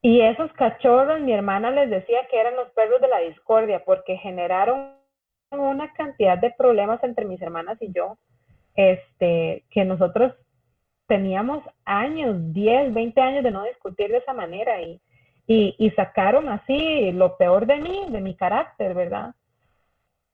[0.00, 4.16] Y esos cachorros, mi hermana les decía que eran los perros de la discordia porque
[4.18, 4.92] generaron
[5.50, 8.16] una cantidad de problemas entre mis hermanas y yo,
[8.76, 10.34] este, que nosotros
[11.08, 15.00] teníamos años, 10, 20 años de no discutir de esa manera y,
[15.50, 19.34] y, sacaron así lo peor de mí, de mi carácter, ¿verdad?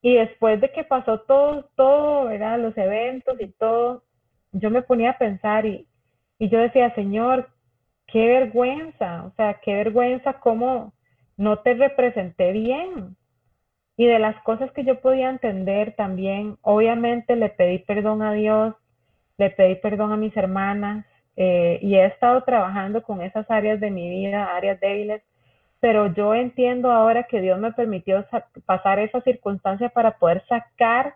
[0.03, 2.59] Y después de que pasó todo, todo, ¿verdad?
[2.59, 4.03] Los eventos y todo,
[4.53, 5.87] yo me ponía a pensar y,
[6.38, 7.48] y yo decía, Señor,
[8.09, 10.92] qué vergüenza, o sea, qué vergüenza cómo
[11.37, 13.16] no te representé bien.
[13.96, 18.74] Y de las cosas que yo podía entender también, obviamente le pedí perdón a Dios
[19.37, 21.05] le pedí perdón a mis hermanas
[21.37, 25.23] eh, y he estado trabajando con esas áreas de mi vida, áreas débiles,
[25.81, 28.25] pero yo entiendo ahora que Dios me permitió
[28.64, 31.14] pasar esa circunstancia para poder sacar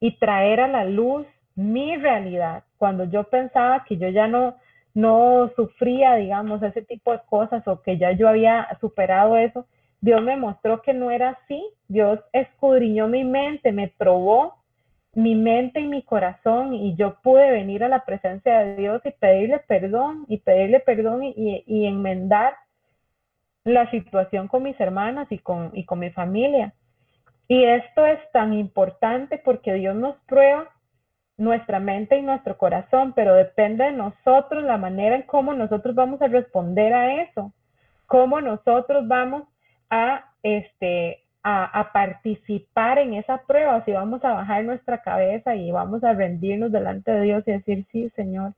[0.00, 2.64] y traer a la luz mi realidad.
[2.78, 4.56] Cuando yo pensaba que yo ya no,
[4.94, 9.66] no sufría, digamos, ese tipo de cosas o que ya yo había superado eso,
[10.00, 11.62] Dios me mostró que no era así.
[11.86, 14.59] Dios escudriñó mi mente, me probó
[15.22, 19.10] mi mente y mi corazón y yo pude venir a la presencia de Dios y
[19.10, 22.54] pedirle perdón y pedirle perdón y, enmendar
[23.64, 26.72] la situación con mis hermanas y con, y con mi familia.
[27.48, 30.70] Y esto es tan importante porque Dios nos prueba
[31.36, 36.20] nuestra mente y nuestro corazón, pero depende de nosotros la manera en cómo nosotros vamos
[36.22, 37.52] a responder a eso,
[38.06, 39.44] cómo nosotros vamos
[39.88, 46.04] a, este, a, participar en esa prueba, si vamos a bajar nuestra cabeza y vamos
[46.04, 48.52] a rendirnos delante de Dios y decir, sí, Señor.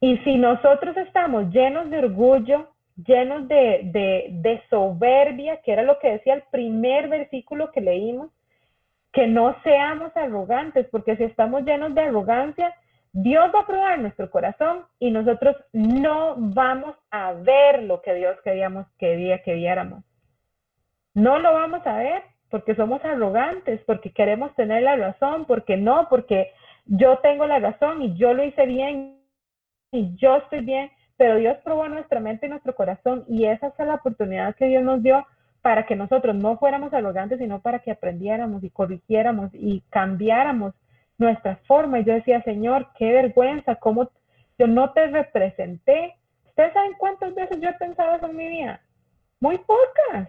[0.00, 2.68] Y si nosotros estamos llenos de orgullo,
[3.04, 8.30] llenos de, de, de soberbia, que era lo que decía el primer versículo que leímos,
[9.12, 12.74] que no seamos arrogantes, porque si estamos llenos de arrogancia,
[13.12, 18.36] Dios va a probar nuestro corazón y nosotros no vamos a ver lo que Dios
[18.44, 20.04] queríamos que, que viéramos.
[21.18, 26.06] No lo vamos a ver porque somos arrogantes, porque queremos tener la razón, porque no,
[26.08, 26.52] porque
[26.86, 29.18] yo tengo la razón y yo lo hice bien
[29.90, 33.74] y yo estoy bien, pero Dios probó nuestra mente y nuestro corazón y esa es
[33.84, 35.26] la oportunidad que Dios nos dio
[35.60, 40.72] para que nosotros no fuéramos arrogantes, sino para que aprendiéramos y corrigiéramos y cambiáramos
[41.18, 41.98] nuestra forma.
[41.98, 44.08] Y yo decía, Señor, qué vergüenza, cómo
[44.56, 46.14] yo no te representé.
[46.46, 48.80] ¿Ustedes saben cuántas veces yo he pensado eso en mi vida?
[49.40, 50.28] Muy pocas,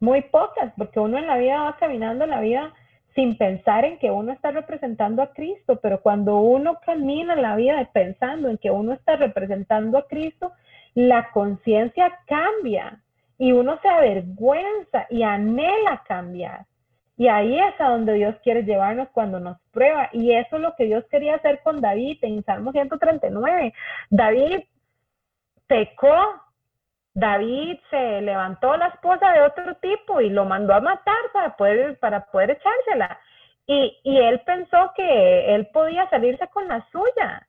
[0.00, 2.72] muy pocas, porque uno en la vida va caminando la vida
[3.14, 7.88] sin pensar en que uno está representando a Cristo, pero cuando uno camina la vida
[7.92, 10.52] pensando en que uno está representando a Cristo,
[10.94, 13.02] la conciencia cambia
[13.38, 16.66] y uno se avergüenza y anhela cambiar.
[17.16, 20.08] Y ahí es a donde Dios quiere llevarnos cuando nos prueba.
[20.12, 23.74] Y eso es lo que Dios quería hacer con David en Salmo 139.
[24.08, 24.60] David
[25.66, 26.16] pecó,
[27.20, 31.98] David se levantó la esposa de otro tipo y lo mandó a matar para poder,
[31.98, 33.18] para poder echársela.
[33.66, 37.46] Y, y él pensó que él podía salirse con la suya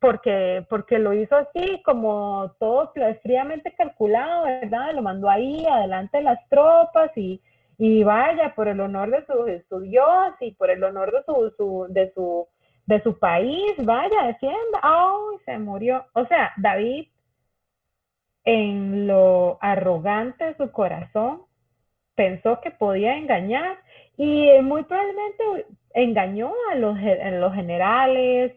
[0.00, 4.94] porque, porque lo hizo así, como todo fríamente calculado, ¿verdad?
[4.94, 7.40] Lo mandó ahí, adelante de las tropas y,
[7.78, 9.24] y vaya, por el honor de
[9.68, 12.48] su, Dios y por el honor de su, su, de su,
[12.86, 14.80] de su país, vaya, defienda.
[14.82, 16.04] ¡Ay, se murió!
[16.14, 17.06] O sea, David,
[18.50, 21.42] en lo arrogante de su corazón,
[22.16, 23.78] pensó que podía engañar
[24.16, 28.52] y muy probablemente engañó a los, los generales,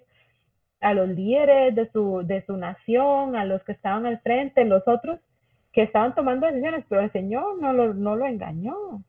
[0.82, 4.82] a los líderes de su, de su nación, a los que estaban al frente, los
[4.88, 5.20] otros
[5.72, 9.04] que estaban tomando decisiones, pero el Señor no lo, no lo engañó.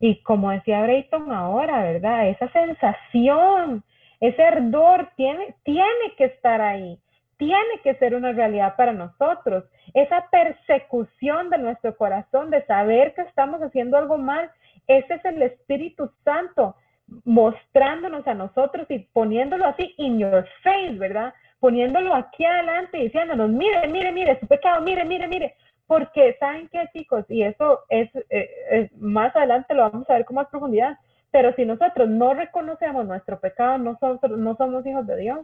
[0.00, 2.28] Y como decía Brayton ahora, ¿verdad?
[2.30, 3.84] Esa sensación,
[4.18, 6.98] ese ardor tiene, tiene que estar ahí,
[7.36, 9.64] tiene que ser una realidad para nosotros.
[9.94, 14.50] Esa persecución de nuestro corazón, de saber que estamos haciendo algo mal,
[14.86, 16.76] ese es el Espíritu Santo
[17.24, 21.34] mostrándonos a nosotros y poniéndolo así in your face, ¿verdad?
[21.60, 25.54] Poniéndolo aquí adelante y diciéndonos, mire, mire, mire, su pecado, mire, mire, mire.
[25.86, 27.24] Porque, ¿saben qué, chicos?
[27.28, 30.98] Y eso es, eh, más adelante lo vamos a ver con más profundidad.
[31.30, 35.40] Pero si nosotros no reconocemos nuestro pecado, nosotros no somos hijos de Dios.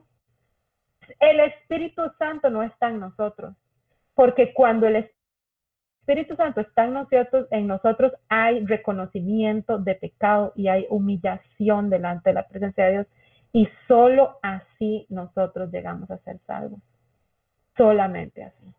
[1.18, 3.54] El Espíritu Santo no está en nosotros.
[4.14, 5.08] Porque cuando el
[6.00, 12.48] Espíritu Santo está en nosotros, hay reconocimiento de pecado y hay humillación delante de la
[12.48, 13.06] presencia de Dios.
[13.52, 16.80] Y solo así nosotros llegamos a ser salvos.
[17.76, 18.74] Solamente así.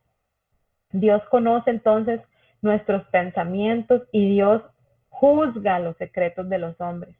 [0.92, 2.22] Dios conoce entonces
[2.62, 4.62] nuestros pensamientos y Dios
[5.10, 7.16] juzga los secretos de los hombres.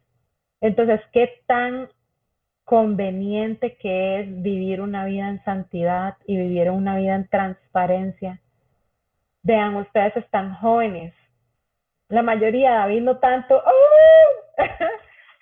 [0.60, 1.90] Entonces, ¿qué tan
[2.66, 8.40] conveniente que es vivir una vida en santidad y vivir una vida en transparencia
[9.44, 11.14] Vean, ustedes están jóvenes.
[12.10, 13.56] La mayoría, David no tanto.
[13.58, 14.64] ¡Oh!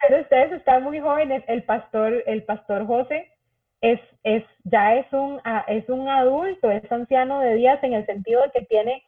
[0.07, 1.43] Pero ustedes están muy jóvenes.
[1.47, 3.29] El pastor, el pastor José
[3.81, 8.41] es, es, ya es un, es un adulto, es anciano de días en el sentido
[8.43, 9.03] de que tiene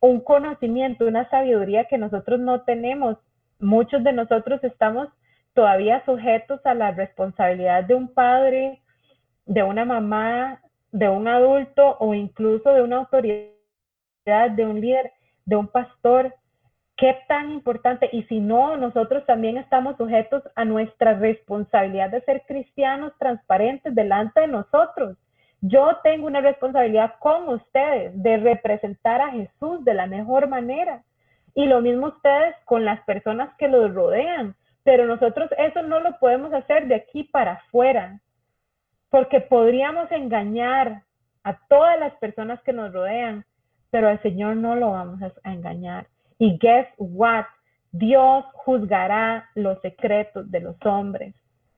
[0.00, 3.16] un conocimiento, una sabiduría que nosotros no tenemos.
[3.58, 5.08] Muchos de nosotros estamos
[5.56, 8.82] todavía sujetos a la responsabilidad de un padre,
[9.46, 10.60] de una mamá,
[10.92, 13.50] de un adulto o incluso de una autoridad
[14.50, 15.12] de un líder,
[15.46, 16.34] de un pastor,
[16.96, 18.08] qué tan importante.
[18.12, 24.42] Y si no, nosotros también estamos sujetos a nuestra responsabilidad de ser cristianos transparentes delante
[24.42, 25.16] de nosotros.
[25.62, 31.02] Yo tengo una responsabilidad con ustedes de representar a Jesús de la mejor manera.
[31.54, 34.54] Y lo mismo ustedes con las personas que los rodean.
[34.86, 38.22] Pero nosotros eso no lo podemos hacer de aquí para afuera,
[39.10, 41.02] porque podríamos engañar
[41.44, 43.44] a todas las personas que nos rodean
[43.96, 46.06] pero al Señor no lo vamos a engañar.
[46.38, 47.46] Y guess what?
[47.92, 51.34] Dios juzgará los secretos de los hombres.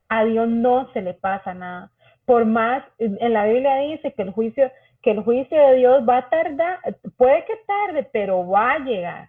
[0.08, 1.92] A Dios no se le pasa nada.
[2.24, 4.68] Por más, en la Biblia dice que el juicio,
[5.00, 6.80] que el juicio de Dios va a tardar,
[7.16, 9.28] puede que tarde, pero va a llegar.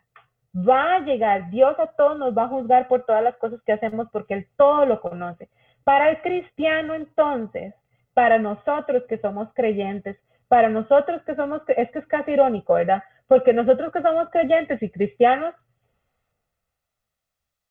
[0.55, 1.49] Va a llegar.
[1.51, 4.47] Dios a todos nos va a juzgar por todas las cosas que hacemos porque Él
[4.57, 5.49] todo lo conoce.
[5.83, 7.73] Para el cristiano entonces,
[8.13, 13.03] para nosotros que somos creyentes, para nosotros que somos, es que es casi irónico, ¿verdad?
[13.27, 15.53] Porque nosotros que somos creyentes y cristianos,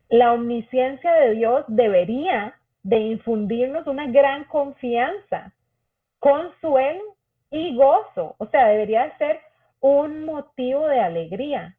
[0.09, 5.53] la omnisciencia de Dios debería de infundirnos una gran confianza,
[6.21, 7.03] consuelo
[7.51, 8.37] y gozo.
[8.39, 9.41] O sea, debería ser
[9.81, 11.77] un motivo de alegría.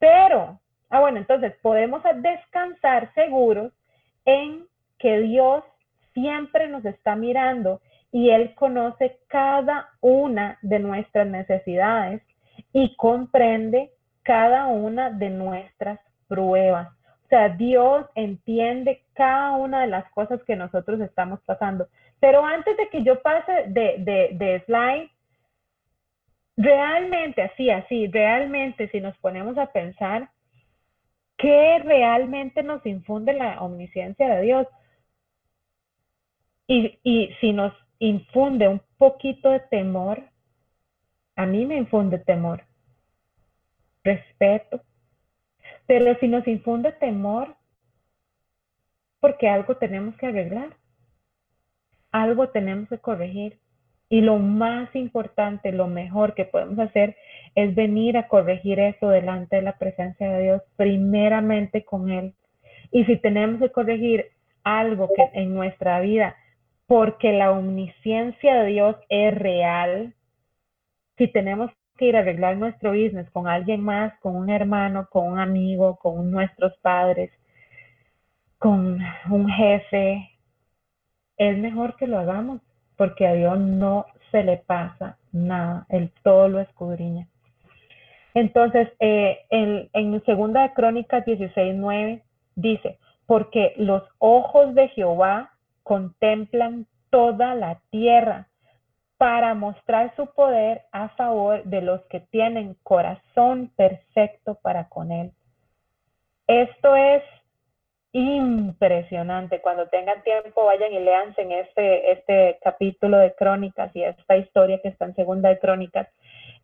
[0.00, 3.72] Pero, ah, bueno, entonces podemos descansar seguros
[4.24, 4.66] en
[4.98, 5.62] que Dios
[6.12, 7.80] siempre nos está mirando
[8.10, 12.22] y Él conoce cada una de nuestras necesidades
[12.72, 13.90] y comprende
[14.22, 16.88] cada una de nuestras pruebas.
[17.24, 21.86] O sea, Dios entiende cada una de las cosas que nosotros estamos pasando.
[22.18, 25.10] Pero antes de que yo pase de, de, de slide,
[26.60, 30.30] realmente, así, así, realmente, si nos ponemos a pensar,
[31.38, 34.66] ¿qué realmente nos infunde la omnisciencia de Dios?
[36.66, 40.22] Y, y si nos infunde un poquito de temor,
[41.36, 42.62] a mí me infunde temor,
[44.04, 44.82] respeto,
[45.86, 47.56] pero si nos infunde temor,
[49.20, 50.76] porque algo tenemos que arreglar,
[52.12, 53.58] algo tenemos que corregir.
[54.10, 57.16] Y lo más importante, lo mejor que podemos hacer
[57.54, 62.34] es venir a corregir eso delante de la presencia de Dios, primeramente con Él.
[62.90, 64.26] Y si tenemos que corregir
[64.62, 66.36] algo que en nuestra vida
[66.90, 70.12] porque la omnisciencia de Dios es real.
[71.16, 75.28] Si tenemos que ir a arreglar nuestro business con alguien más, con un hermano, con
[75.28, 77.30] un amigo, con nuestros padres,
[78.58, 78.98] con
[79.30, 80.30] un jefe,
[81.36, 82.60] es mejor que lo hagamos,
[83.00, 87.28] porque a Dios no se le pasa nada, Él todo lo escudriña.
[88.34, 92.20] Entonces, eh, en, Segunda de Crónicas 16,
[92.56, 98.48] dice, porque los ojos de Jehová contemplan toda la tierra
[99.16, 105.32] para mostrar su poder a favor de los que tienen corazón perfecto para con Él.
[106.46, 107.22] Esto es
[108.12, 109.60] impresionante.
[109.60, 114.80] Cuando tengan tiempo, vayan y leanse en este, este capítulo de Crónicas y esta historia
[114.82, 116.08] que está en Segunda de Crónicas.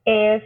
[0.04, 0.42] Es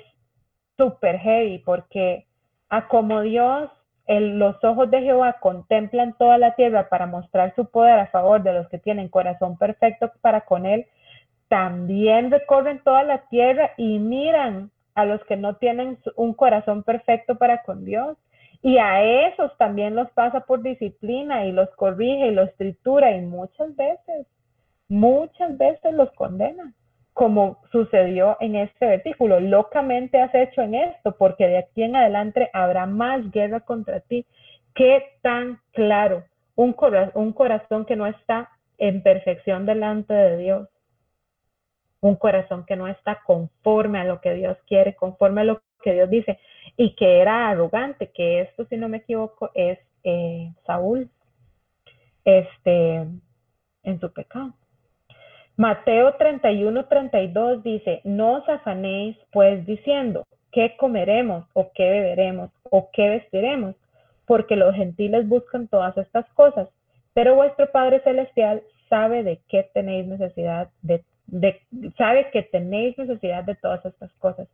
[0.76, 2.26] súper heavy porque
[2.68, 3.70] a como Dios
[4.18, 8.52] los ojos de Jehová contemplan toda la tierra para mostrar su poder a favor de
[8.52, 10.86] los que tienen corazón perfecto para con él,
[11.48, 17.36] también recorren toda la tierra y miran a los que no tienen un corazón perfecto
[17.36, 18.16] para con Dios.
[18.62, 23.22] Y a esos también los pasa por disciplina y los corrige y los tritura y
[23.22, 24.26] muchas veces,
[24.88, 26.74] muchas veces los condena
[27.20, 29.40] como sucedió en este versículo.
[29.40, 34.24] Locamente has hecho en esto, porque de aquí en adelante habrá más guerra contra ti.
[34.74, 36.74] Qué tan claro, un,
[37.14, 38.48] un corazón que no está
[38.78, 40.68] en perfección delante de Dios,
[42.00, 45.92] un corazón que no está conforme a lo que Dios quiere, conforme a lo que
[45.92, 46.38] Dios dice,
[46.80, 51.10] y que era arrogante, que esto, si no me equivoco, es eh, Saúl,
[52.24, 53.06] este,
[53.82, 54.54] en su pecado.
[55.58, 62.88] Mateo 31, 32 dice, no os afanéis pues diciendo, ¿qué comeremos o qué beberemos o
[62.94, 63.76] qué vestiremos?
[64.24, 66.70] Porque los gentiles buscan todas estas cosas,
[67.12, 71.04] pero vuestro Padre Celestial sabe de qué tenéis necesidad, de,
[71.98, 74.48] sabe que tenéis necesidad de todas estas cosas.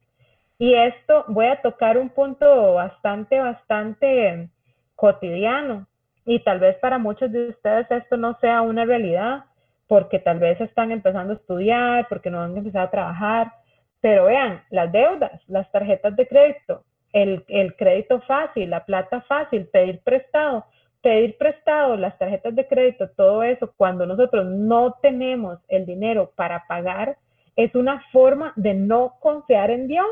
[0.58, 4.48] Y esto voy a tocar un punto bastante, bastante
[4.94, 5.86] cotidiano.
[6.24, 9.44] Y tal vez para muchos de ustedes esto no sea una realidad,
[9.86, 13.52] porque tal vez están empezando a estudiar, porque no han empezado a trabajar.
[14.00, 19.66] Pero vean, las deudas, las tarjetas de crédito, el, el crédito fácil, la plata fácil,
[19.66, 20.64] pedir prestado,
[21.02, 26.66] pedir prestado, las tarjetas de crédito, todo eso, cuando nosotros no tenemos el dinero para
[26.66, 27.16] pagar,
[27.54, 30.06] es una forma de no confiar en Dios,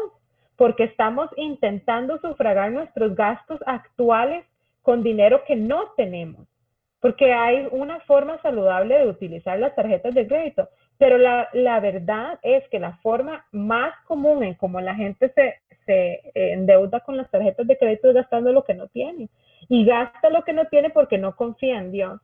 [0.57, 4.45] porque estamos intentando sufragar nuestros gastos actuales
[4.83, 6.47] con dinero que no tenemos
[7.05, 12.39] porque hay una forma saludable de utilizar las tarjetas de crédito, pero la, la verdad
[12.41, 17.31] es que la forma más común en cómo la gente se, se endeuda con las
[17.31, 19.29] tarjetas de crédito es gastando lo que no tiene
[19.69, 22.23] y gasta lo que no tiene porque no confía en Dios.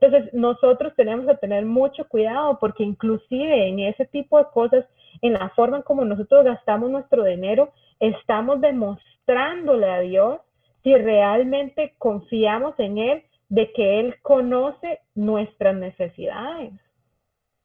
[0.00, 4.86] Entonces, nosotros tenemos que tener mucho cuidado porque inclusive en ese tipo de cosas,
[5.22, 10.40] en la forma en como nosotros gastamos nuestro dinero, estamos demostrándole a Dios
[10.82, 16.72] si realmente confiamos en Él de que Él conoce nuestras necesidades.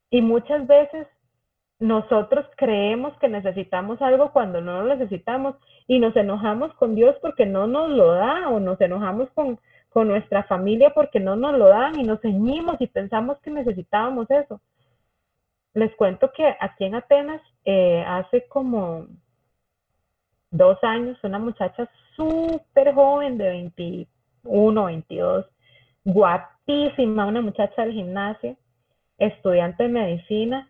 [0.09, 1.07] Y muchas veces
[1.79, 5.55] nosotros creemos que necesitamos algo cuando no lo necesitamos
[5.87, 10.07] y nos enojamos con Dios porque no nos lo da o nos enojamos con, con
[10.07, 14.61] nuestra familia porque no nos lo dan y nos ceñimos y pensamos que necesitábamos eso.
[15.73, 19.07] Les cuento que aquí en Atenas, eh, hace como
[20.51, 25.45] dos años, una muchacha súper joven de 21, 22,
[26.03, 28.57] guapísima, una muchacha del gimnasio,
[29.17, 30.69] estudiante de medicina,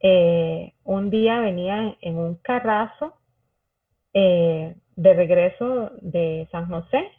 [0.00, 3.14] eh, un día venía en un carrazo
[4.12, 7.10] eh, de regreso de San José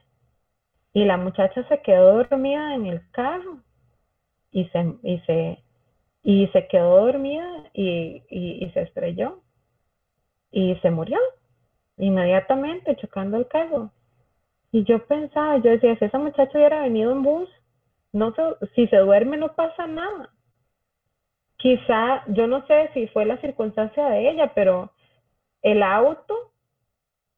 [0.94, 3.60] y la muchacha se quedó dormida en el carro
[4.52, 5.64] y se, y se,
[6.28, 9.40] y se quedó dormida y, y se estrelló
[10.52, 11.18] y se murió
[11.98, 13.92] inmediatamente chocando el carro.
[14.74, 17.50] Y yo pensaba, yo decía, si esa muchacha hubiera venido en bus,
[18.12, 18.34] no
[18.76, 20.34] si se duerme no pasa nada.
[21.56, 24.92] Quizá, yo no sé si fue la circunstancia de ella, pero
[25.62, 26.36] el auto,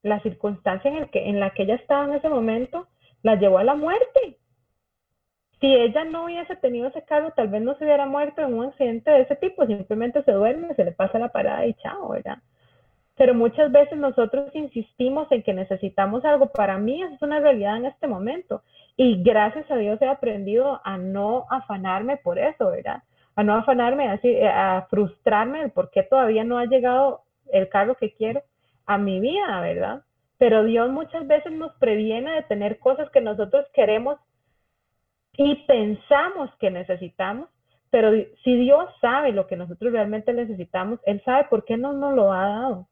[0.02, 2.88] la circunstancia en, el que, en la que ella estaba en ese momento,
[3.22, 4.40] la llevó a la muerte.
[5.60, 8.66] Si ella no hubiese tenido ese carro, tal vez no se hubiera muerto en un
[8.66, 12.40] accidente de ese tipo, simplemente se duerme, se le pasa la parada y chao, ¿verdad?
[13.20, 16.54] pero muchas veces nosotros insistimos en que necesitamos algo.
[16.54, 18.64] Para mí es una realidad en este momento
[18.96, 23.04] y gracias a Dios he aprendido a no afanarme por eso, ¿verdad?
[23.36, 27.96] A no afanarme, a, a frustrarme el por qué todavía no ha llegado el carro
[27.96, 28.42] que quiero
[28.86, 30.04] a mi vida, ¿verdad?
[30.38, 34.18] Pero Dios muchas veces nos previene de tener cosas que nosotros queremos
[35.42, 37.48] y pensamos que necesitamos,
[37.90, 38.12] pero
[38.44, 42.34] si Dios sabe lo que nosotros realmente necesitamos, Él sabe por qué no nos lo
[42.34, 42.88] ha dado.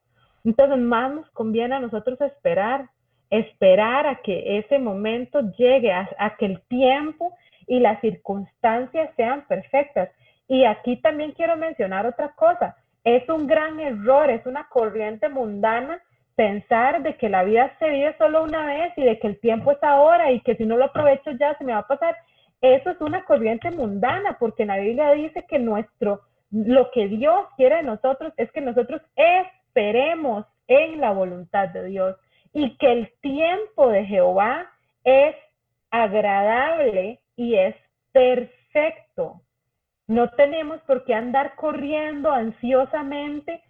[0.46, 2.88] Entonces, más nos conviene a nosotros esperar,
[3.30, 7.34] esperar a que ese momento llegue, a, que el tiempo
[7.68, 10.10] y las circunstancias sean perfectas.
[10.48, 12.78] Y aquí también quiero mencionar otra cosa.
[13.04, 16.02] Es un gran error, es una corriente mundana
[16.38, 19.72] pensar de que la vida se vive solo una vez y de que el tiempo
[19.72, 22.16] es ahora y que si no lo aprovecho ya se me va a pasar.
[22.62, 27.78] Eso es una corriente mundana porque la Biblia dice que nuestro, lo que Dios quiere
[27.78, 29.48] de nosotros es que nosotros es
[29.78, 32.16] esperemos en la voluntad de Dios
[32.52, 34.68] y que el tiempo de Jehová
[35.04, 35.36] es
[35.92, 37.76] agradable y es
[38.12, 39.42] perfecto.
[40.08, 43.62] No tenemos por qué andar corriendo ansiosamente,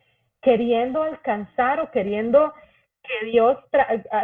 [0.41, 2.53] queriendo alcanzar o queriendo
[3.03, 3.57] que Dios,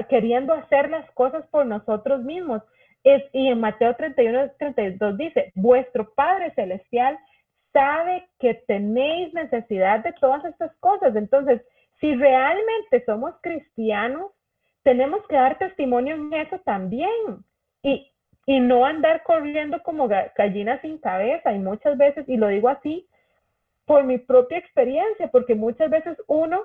[0.08, 2.62] queriendo hacer las cosas por nosotros mismos.
[3.04, 7.18] Es, y en Mateo 31, 32 dice, vuestro Padre Celestial
[7.74, 11.16] sabe que tenéis necesidad de todas estas cosas.
[11.16, 11.62] Entonces,
[12.00, 14.32] si realmente somos cristianos,
[14.84, 17.10] tenemos que dar testimonio en eso también
[17.82, 18.12] y,
[18.46, 21.54] y no andar corriendo como gallinas sin cabeza.
[21.54, 23.08] Y muchas veces, y lo digo así
[23.86, 26.64] por mi propia experiencia, porque muchas veces uno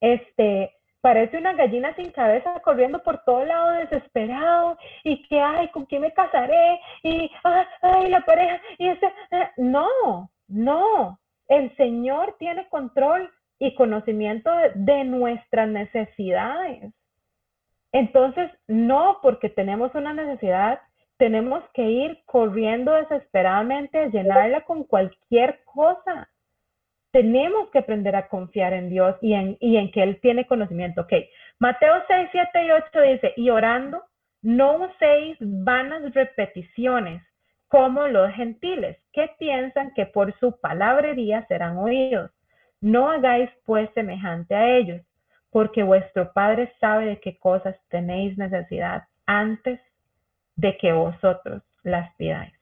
[0.00, 0.77] este,
[1.08, 6.02] parece una gallina sin cabeza corriendo por todo lado desesperado y que, ay, ¿con quién
[6.02, 6.78] me casaré?
[7.02, 9.88] Y, ah, ay, la pareja, y ese, eh, no,
[10.48, 16.92] no, el Señor tiene control y conocimiento de, nuestras necesidades.
[17.90, 20.78] Entonces, no porque tenemos una necesidad,
[21.16, 26.28] tenemos que ir corriendo desesperadamente a llenarla con cualquier cosa.
[27.10, 29.56] Tenemos que aprender a confiar en Dios y en,
[29.90, 31.06] que Él tiene conocimiento.
[31.58, 34.02] Mateo 6, 7 y 8 dice, y orando,
[34.42, 37.22] no uséis vanas repeticiones
[37.68, 42.30] como los gentiles, que piensan que por su palabrería serán oídos.
[42.80, 45.02] No hagáis pues semejante a ellos,
[45.50, 49.80] porque vuestro Padre sabe de qué cosas tenéis necesidad antes
[50.56, 52.57] de que vosotros las pidáis.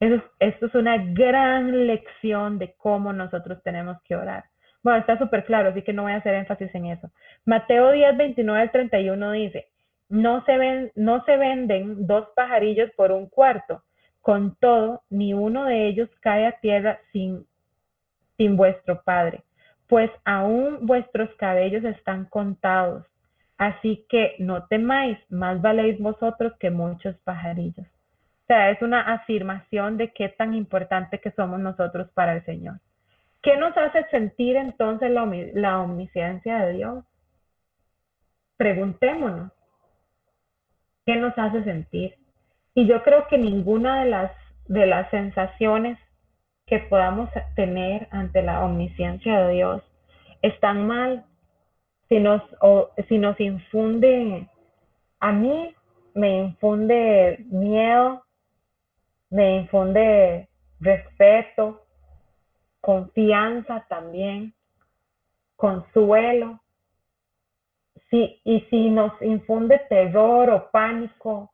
[0.00, 4.44] Esto es una gran lección de cómo nosotros tenemos que orar.
[4.82, 7.10] Bueno, está súper claro, así que no voy a hacer énfasis en eso.
[7.44, 9.66] Mateo 10, 29 al 31 dice,
[10.08, 13.82] no se, ven, no se venden dos pajarillos por un cuarto,
[14.20, 17.46] con todo, ni uno de ellos cae a tierra sin
[18.36, 19.42] sin vuestro Padre,
[19.88, 23.04] pues aún vuestros cabellos están contados.
[23.58, 27.86] Así que no temáis, más valéis vosotros que muchos pajarillos.
[28.46, 32.78] O sea, es una afirmación de qué tan importante que somos nosotros para el Señor.
[33.42, 37.04] ¿Qué nos hace sentir entonces la, omnisciencia de Dios?
[38.56, 39.50] Preguntémonos.
[41.04, 42.14] ¿Qué nos hace sentir?
[42.74, 44.32] Y yo creo que ninguna de las,
[44.66, 45.98] de las sensaciones
[46.66, 49.82] que podamos tener ante la omnisciencia de Dios
[50.42, 51.24] están mal
[52.08, 52.24] si
[52.60, 54.48] o, si nos infunde
[55.18, 55.74] a mí
[56.14, 58.25] me infunde miedo,
[59.30, 60.48] me infunde
[60.80, 61.86] respeto,
[62.80, 64.54] confianza también,
[65.56, 66.60] consuelo.
[68.10, 71.52] Sí, y si nos infunde terror o pánico,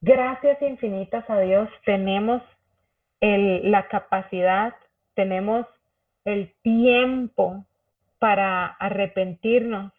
[0.00, 2.42] gracias infinitas a Dios tenemos
[3.20, 4.74] la capacidad,
[5.14, 5.66] tenemos
[6.26, 7.64] el tiempo
[8.18, 9.92] para arrepentirnos,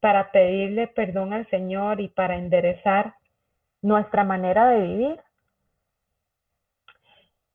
[0.00, 3.14] para pedirle perdón al Señor y para enderezar
[3.82, 5.20] nuestra manera de vivir.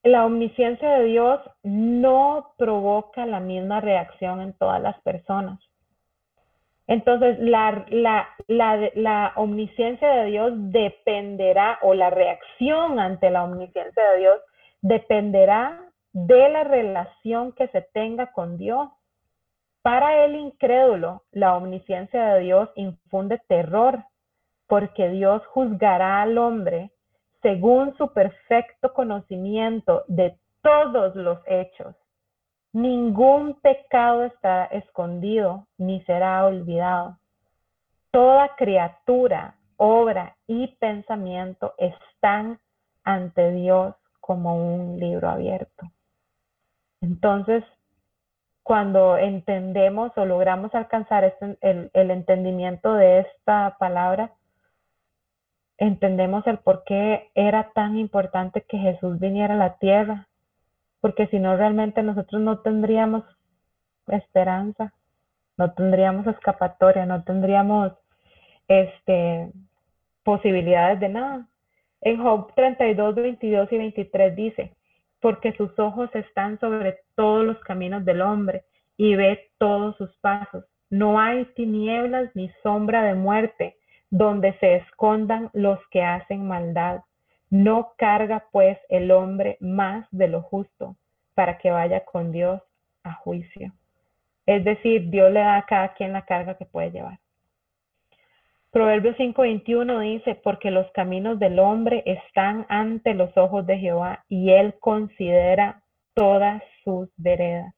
[0.03, 5.59] La omnisciencia de Dios no provoca la misma reacción en todas las personas.
[6.87, 14.19] Entonces, la, la, la, omnisciencia de Dios dependerá, o la reacción ante la omnisciencia de
[14.19, 14.39] Dios
[14.81, 15.81] dependerá
[16.13, 18.89] de la relación que se tenga con Dios.
[19.81, 24.03] Para el incrédulo, la omnisciencia de Dios infunde terror,
[24.67, 26.91] porque Dios juzgará al hombre
[27.41, 31.95] según su perfecto conocimiento de todos los hechos.
[32.73, 37.17] Ningún pecado está escondido ni será olvidado.
[38.11, 42.59] Toda criatura, obra y pensamiento están
[43.03, 45.85] ante Dios como un libro abierto.
[47.01, 47.63] Entonces,
[48.63, 54.33] cuando entendemos o logramos alcanzar este, el, el entendimiento de esta palabra,
[55.77, 60.27] entendemos el por qué era tan importante que Jesús viniera a la tierra,
[61.01, 63.23] porque si no realmente nosotros no tendríamos
[64.07, 64.93] esperanza,
[65.57, 67.93] no tendríamos escapatoria, no tendríamos
[68.67, 69.51] este,
[70.23, 71.47] posibilidades de nada.
[72.01, 74.75] En Job 32, 22 y 23 dice,
[75.19, 78.63] porque sus ojos están sobre todos los caminos del hombre
[78.97, 80.65] y ve todos sus pasos.
[80.89, 83.77] No hay tinieblas ni sombra de muerte
[84.09, 87.01] donde se escondan los que hacen maldad.
[87.49, 90.95] No carga pues el hombre más de lo justo
[91.33, 92.61] para que vaya con Dios
[93.03, 93.71] a juicio.
[94.45, 97.19] Es decir, Dios le da a cada quien la carga que puede llevar.
[98.71, 104.51] Proverbios 5:21 dice, porque los caminos del hombre están ante los ojos de Jehová y
[104.51, 105.81] él considera
[106.13, 107.73] todas sus veredas.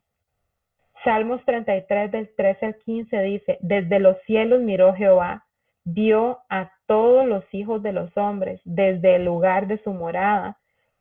[1.04, 5.46] Salmos 33 del 13 al 15 dice, desde los cielos miró Jehová
[5.94, 10.58] vio a todos los hijos de los hombres desde el lugar de su morada,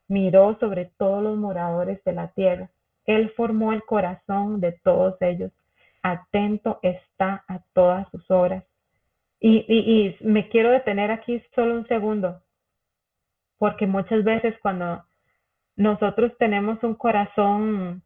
[0.08, 2.70] miró sobre todos los moradores de la tierra.
[3.04, 5.52] Él formó el corazón de todos ellos,
[6.02, 8.64] atento está a todas sus obras.
[9.40, 12.42] Y, y, me quiero detener aquí solo un segundo,
[13.58, 15.04] porque muchas veces cuando
[15.76, 18.02] nosotros tenemos un corazón,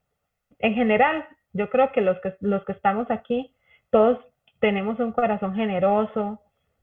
[0.59, 1.25] en general,
[1.55, 3.55] yo creo que los que, los que estamos aquí,
[3.91, 4.19] todos
[4.61, 6.41] tenemos un corazón generoso,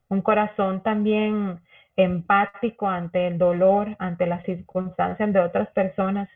[0.10, 1.60] un corazón también
[1.96, 6.30] empático ante el dolor, ante las circunstancias de otras personas.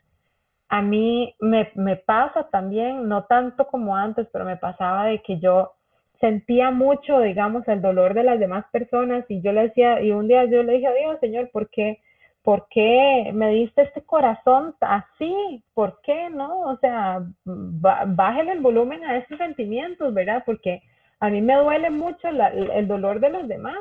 [0.69, 5.39] A mí me, me, pasa también, no tanto como antes, pero me pasaba de que
[5.39, 5.73] yo
[6.19, 10.27] sentía mucho, digamos, el dolor de las demás personas y yo le decía, y un
[10.27, 11.99] día yo le dije Dios, Señor, ¿por qué?
[12.43, 15.63] ¿Por qué me diste este corazón así?
[15.73, 16.61] ¿Por qué no?
[16.61, 20.43] O sea, bájale el volumen a estos sentimientos, ¿verdad?
[20.45, 20.81] Porque
[21.23, 23.79] a mí me duele mucho el dolor de los demás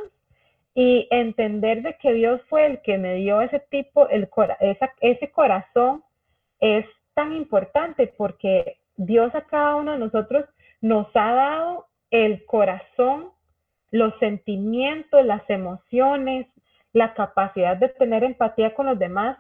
[0.77, 4.29] y entender de que Dios fue el que me dio ese tipo, el,
[5.01, 6.05] ese corazón
[6.61, 10.45] es tan importante porque Dios a cada uno de nosotros
[10.81, 13.31] nos ha dado el corazón,
[13.91, 16.47] los sentimientos, las emociones,
[16.93, 19.37] la capacidad de tener empatía con los demás.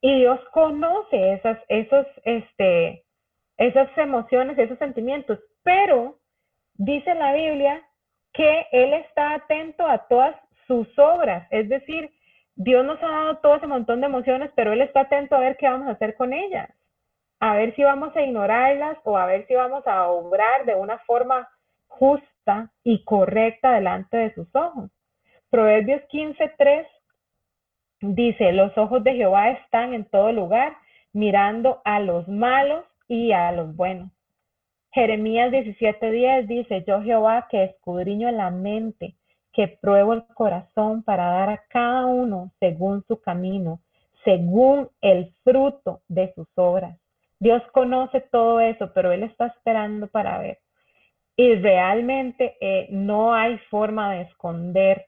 [0.00, 3.02] Y Dios conoce esas, esos, este,
[3.56, 6.19] esas emociones, esos sentimientos, pero
[6.80, 7.82] dice la Biblia
[8.32, 10.34] que Él está atento a todas
[10.66, 12.10] sus obras, es decir,
[12.56, 15.56] Dios nos ha dado todo ese montón de emociones, pero Él está atento a ver
[15.58, 16.70] qué vamos a hacer con ellas,
[17.38, 20.98] a ver si vamos a ignorarlas o a ver si vamos a obrar de una
[21.00, 21.48] forma
[21.86, 24.90] justa y correcta delante de sus ojos.
[25.50, 26.86] Proverbios 15:3
[28.00, 30.76] dice, los ojos de Jehová están en todo lugar,
[31.12, 34.10] mirando a los malos y a los buenos.
[34.92, 39.14] Jeremías 17:10 dice, yo Jehová que escudriño la mente,
[39.52, 43.80] que pruebo el corazón para dar a cada uno según su camino,
[44.24, 46.98] según el fruto de sus obras.
[47.38, 50.58] Dios conoce todo eso, pero Él está esperando para ver.
[51.36, 55.06] Y realmente eh, no hay forma de esconder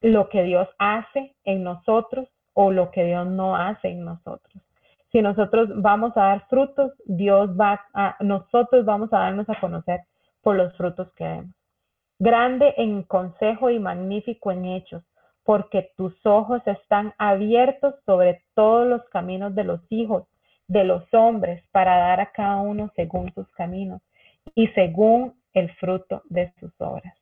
[0.00, 4.62] lo que Dios hace en nosotros o lo que Dios no hace en nosotros
[5.10, 10.00] si nosotros vamos a dar frutos, Dios va a, nosotros vamos a darnos a conocer
[10.42, 11.54] por los frutos que demos.
[12.18, 15.02] grande en consejo y magnífico en hechos,
[15.42, 20.24] porque tus ojos están abiertos sobre todos los caminos de los hijos
[20.68, 24.00] de los hombres para dar a cada uno según sus caminos
[24.54, 27.16] y según el fruto de sus obras.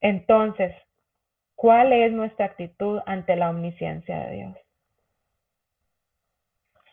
[0.00, 0.74] Entonces,
[1.54, 4.67] ¿cuál es nuestra actitud ante la omnisciencia de Dios?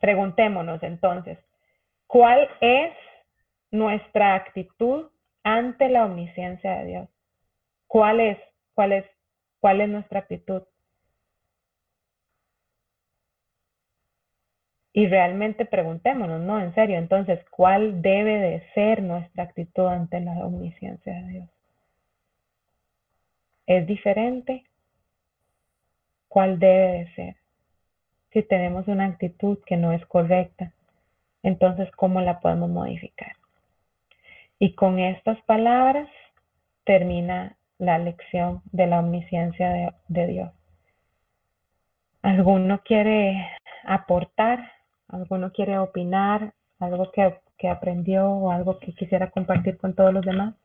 [0.06, 1.40] Preguntémonos entonces,
[2.06, 2.94] ¿cuál es
[3.72, 5.10] nuestra actitud
[5.42, 7.10] ante la omnisciencia de Dios?
[7.88, 8.38] ¿Cuál es,
[8.76, 9.06] cuál es,
[9.60, 10.62] cuál es nuestra actitud?
[14.94, 16.60] Y realmente preguntémonos, ¿no?
[16.60, 21.50] En serio, entonces, ¿cuál debe de ser nuestra actitud ante la omnisciencia de Dios?
[23.66, 24.66] ¿Es diferente?
[26.28, 27.45] ¿Cuál debe de ser?
[28.36, 30.74] Si tenemos una actitud que no es correcta,
[31.42, 33.32] entonces, ¿cómo la podemos modificar?
[34.60, 36.10] Y con estas palabras
[36.84, 40.52] termina la lección de la omnisciencia de, Dios.
[42.24, 43.42] ¿Alguno quiere
[43.86, 44.70] aportar
[45.08, 46.54] ¿Alguno quiere opinar?
[46.80, 50.56] ¿Algo que, que aprendió o algo que quisiera compartir con todos los demás?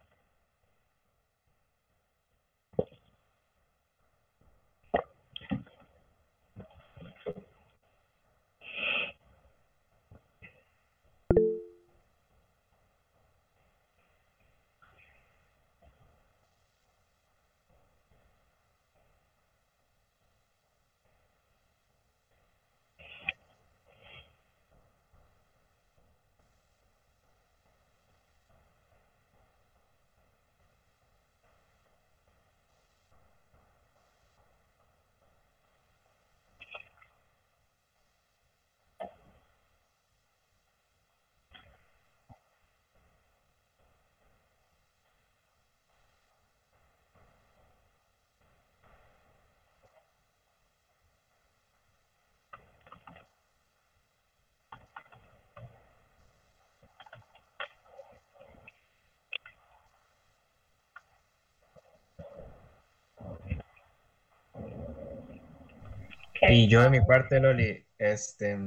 [66.46, 68.58] Y yo de mi parte, Loli, este,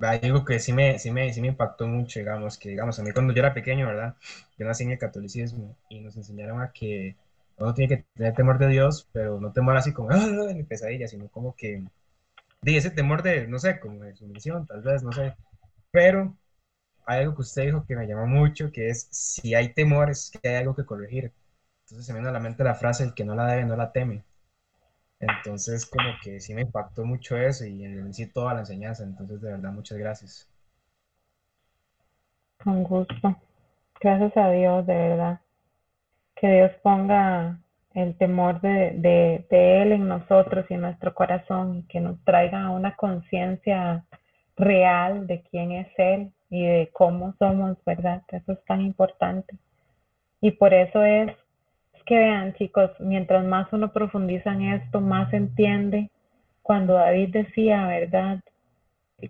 [0.00, 3.12] algo que sí me, sí me, sí me impactó mucho, digamos, que digamos, a mí
[3.12, 4.16] cuando yo era pequeño, ¿verdad?
[4.58, 7.16] Yo nací en el catolicismo y nos enseñaron a que
[7.58, 10.26] uno tiene que tener temor de Dios, pero no temor así como, ¡ah!
[10.50, 11.84] en pesadilla, sino como que,
[12.62, 15.34] de ese temor de, no sé, como de sumisión, tal vez, no sé.
[15.92, 16.36] Pero
[17.06, 20.48] hay algo que usted dijo que me llamó mucho, que es, si hay temores, que
[20.50, 21.32] hay algo que corregir.
[21.86, 23.76] Entonces se me viene a la mente la frase, el que no la debe, no
[23.76, 24.24] la teme.
[25.20, 29.04] Entonces, como que sí me impactó mucho eso y en sí toda la enseñanza.
[29.04, 30.48] Entonces, de verdad, muchas gracias.
[32.64, 33.36] Con gusto.
[34.00, 35.40] Gracias a Dios, de verdad.
[36.36, 37.58] Que Dios ponga
[37.94, 42.22] el temor de, de, de Él en nosotros y en nuestro corazón y que nos
[42.24, 44.04] traiga una conciencia
[44.56, 48.22] real de quién es Él y de cómo somos, ¿verdad?
[48.28, 49.56] Eso es tan importante.
[50.40, 51.30] Y por eso es
[52.10, 56.10] que vean, chicos, mientras más uno profundiza en esto, más entiende
[56.60, 58.40] cuando David decía, ¿verdad?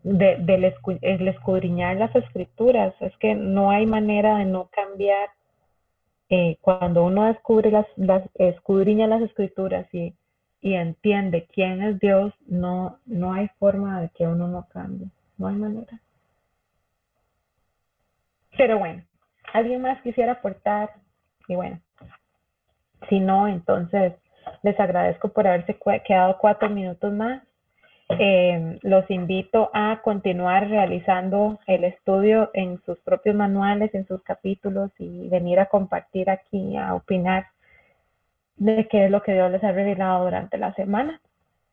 [0.03, 0.73] De, del
[1.03, 5.29] el escudriñar las escrituras, es que no hay manera de no cambiar.
[6.31, 10.15] Eh, cuando uno descubre las, las, escudriña las escrituras y,
[10.63, 15.49] y entiende quién es Dios, no, no hay forma de que uno no cambie, no
[15.49, 16.01] hay manera.
[18.57, 19.03] Pero bueno,
[19.53, 20.89] ¿alguien más quisiera aportar?
[21.47, 21.79] Y bueno,
[23.09, 24.15] si no, entonces
[24.63, 27.43] les agradezco por haberse quedado cuatro minutos más.
[28.19, 34.91] Eh, los invito a continuar realizando el estudio en sus propios manuales, en sus capítulos
[34.99, 37.47] y venir a compartir aquí, a opinar
[38.57, 41.21] de qué es lo que Dios les ha revelado durante la semana.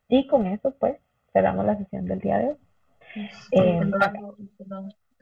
[0.08, 0.98] Y con eso, pues,
[1.34, 2.58] cerramos la sesión del día de hoy.
[3.52, 3.82] Eh,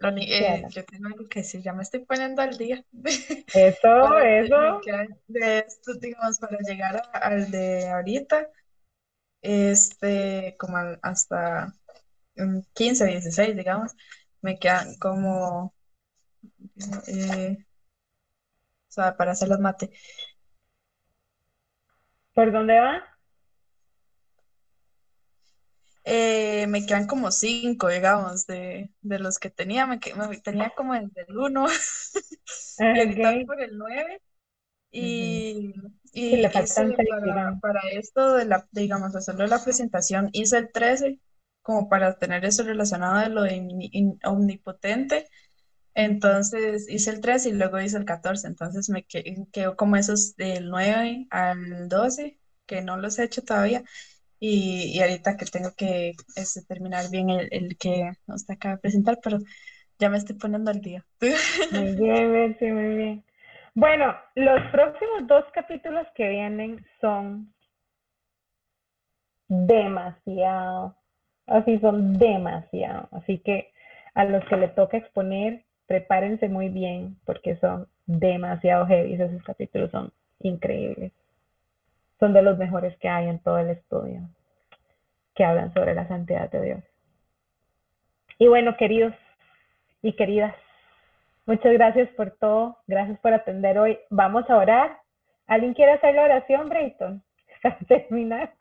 [0.02, 2.84] eh, yo tengo algo que decir, ya me estoy poniendo al día.
[3.54, 4.82] Eso, eso.
[5.28, 8.50] De esto, digamos, para llegar al de ahorita,
[9.42, 11.74] este, como hasta
[12.74, 13.96] 15, 16, digamos,
[14.42, 15.74] me quedan como,
[17.08, 17.58] eh,
[18.88, 19.92] o sea, para hacer las mate.
[22.34, 23.15] ¿Por dónde va?
[26.06, 29.88] Eh, me quedan como cinco, digamos, de, de los que tenía.
[29.88, 30.00] Me,
[30.30, 31.68] me tenía como el del uno
[32.94, 34.22] y por el nueve.
[34.92, 35.74] Y,
[36.14, 36.48] y
[37.10, 41.20] para, para, esto de la, digamos, hacerlo la presentación, hice el 13
[41.62, 45.28] como para tener eso relacionado de lo de omnipotente.
[45.96, 48.48] Entonces hice el 13 y luego hice el 14.
[48.48, 53.44] Entonces me que- quedó como esos del 9 al 12, que no los he hecho
[53.44, 53.84] todavía.
[54.40, 58.82] Y, y ahorita que tengo que este, terminar bien el, el que nos acaba de
[58.82, 59.40] presentar, pero
[60.00, 61.06] ya me estoy poniendo al día.
[61.70, 63.24] Muy bien, Betsy, muy bien.
[63.76, 67.54] Bueno, los próximos dos capítulos que vienen son
[69.48, 70.96] demasiado,
[71.48, 73.08] así son demasiado.
[73.12, 73.72] Así que
[74.14, 79.14] a los que le toca exponer, prepárense muy bien porque son demasiado heavy.
[79.14, 81.12] Esos capítulos son increíbles.
[82.20, 84.30] Son de los mejores que hay en todo el estudio
[85.36, 86.84] que hablan sobre la santidad de Dios.
[88.40, 89.14] Y bueno, queridos
[90.02, 90.56] y queridas,
[91.46, 92.78] muchas gracias por todo.
[92.88, 94.00] Gracias por atender hoy.
[94.10, 94.98] Vamos a orar.
[95.48, 97.24] ¿Alguien quiere hacer la oración, Brayton?
[97.64, 98.54] Para terminar.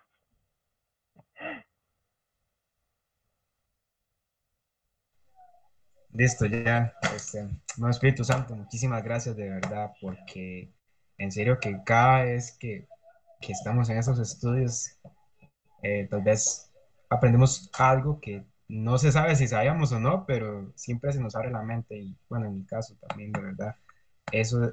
[6.12, 6.92] Listo, ya.
[7.14, 10.70] Este, no, Espíritu Santo, muchísimas gracias de verdad, porque
[11.18, 12.86] en serio que cada vez que,
[13.44, 14.90] que estamos en esos estudios,
[15.82, 16.70] eh, tal vez
[17.08, 21.50] aprendemos algo que no se sabe si sabíamos o no, pero siempre se nos abre
[21.50, 23.76] la mente y bueno, en mi caso también, de verdad,
[24.32, 24.72] eso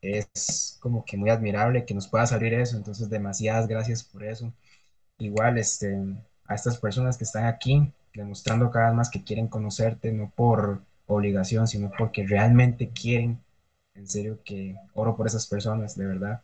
[0.00, 4.52] es como que muy admirable que nos pueda salir eso, entonces demasiadas gracias por eso.
[5.18, 5.96] Igual, este,
[6.46, 10.82] a estas personas que están aquí, demostrando cada vez más que quieren conocerte, no por
[11.06, 13.40] obligación, sino porque realmente quieren.
[13.94, 16.42] En serio que oro por esas personas, de verdad.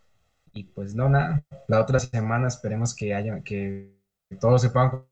[0.53, 1.43] Y pues no, nada.
[1.67, 3.95] La otra semana esperemos que haya, que
[4.41, 5.05] todos se puedan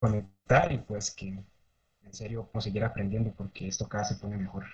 [0.00, 4.36] conectar y pues que en serio podamos seguir aprendiendo porque esto cada vez se pone
[4.36, 4.64] mejor.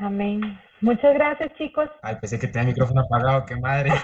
[0.00, 0.58] Amén.
[0.80, 1.88] Muchas gracias, chicos.
[2.02, 3.90] Ay, pensé que tenía el micrófono apagado, qué madre.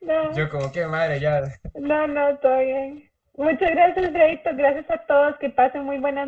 [0.00, 1.42] No, Yo como qué madre, ya.
[1.78, 3.08] no, no, todo bien.
[3.36, 4.56] Muchas gracias, Brayton.
[4.56, 5.36] Gracias a todos.
[5.38, 6.20] Que pasen muy buenas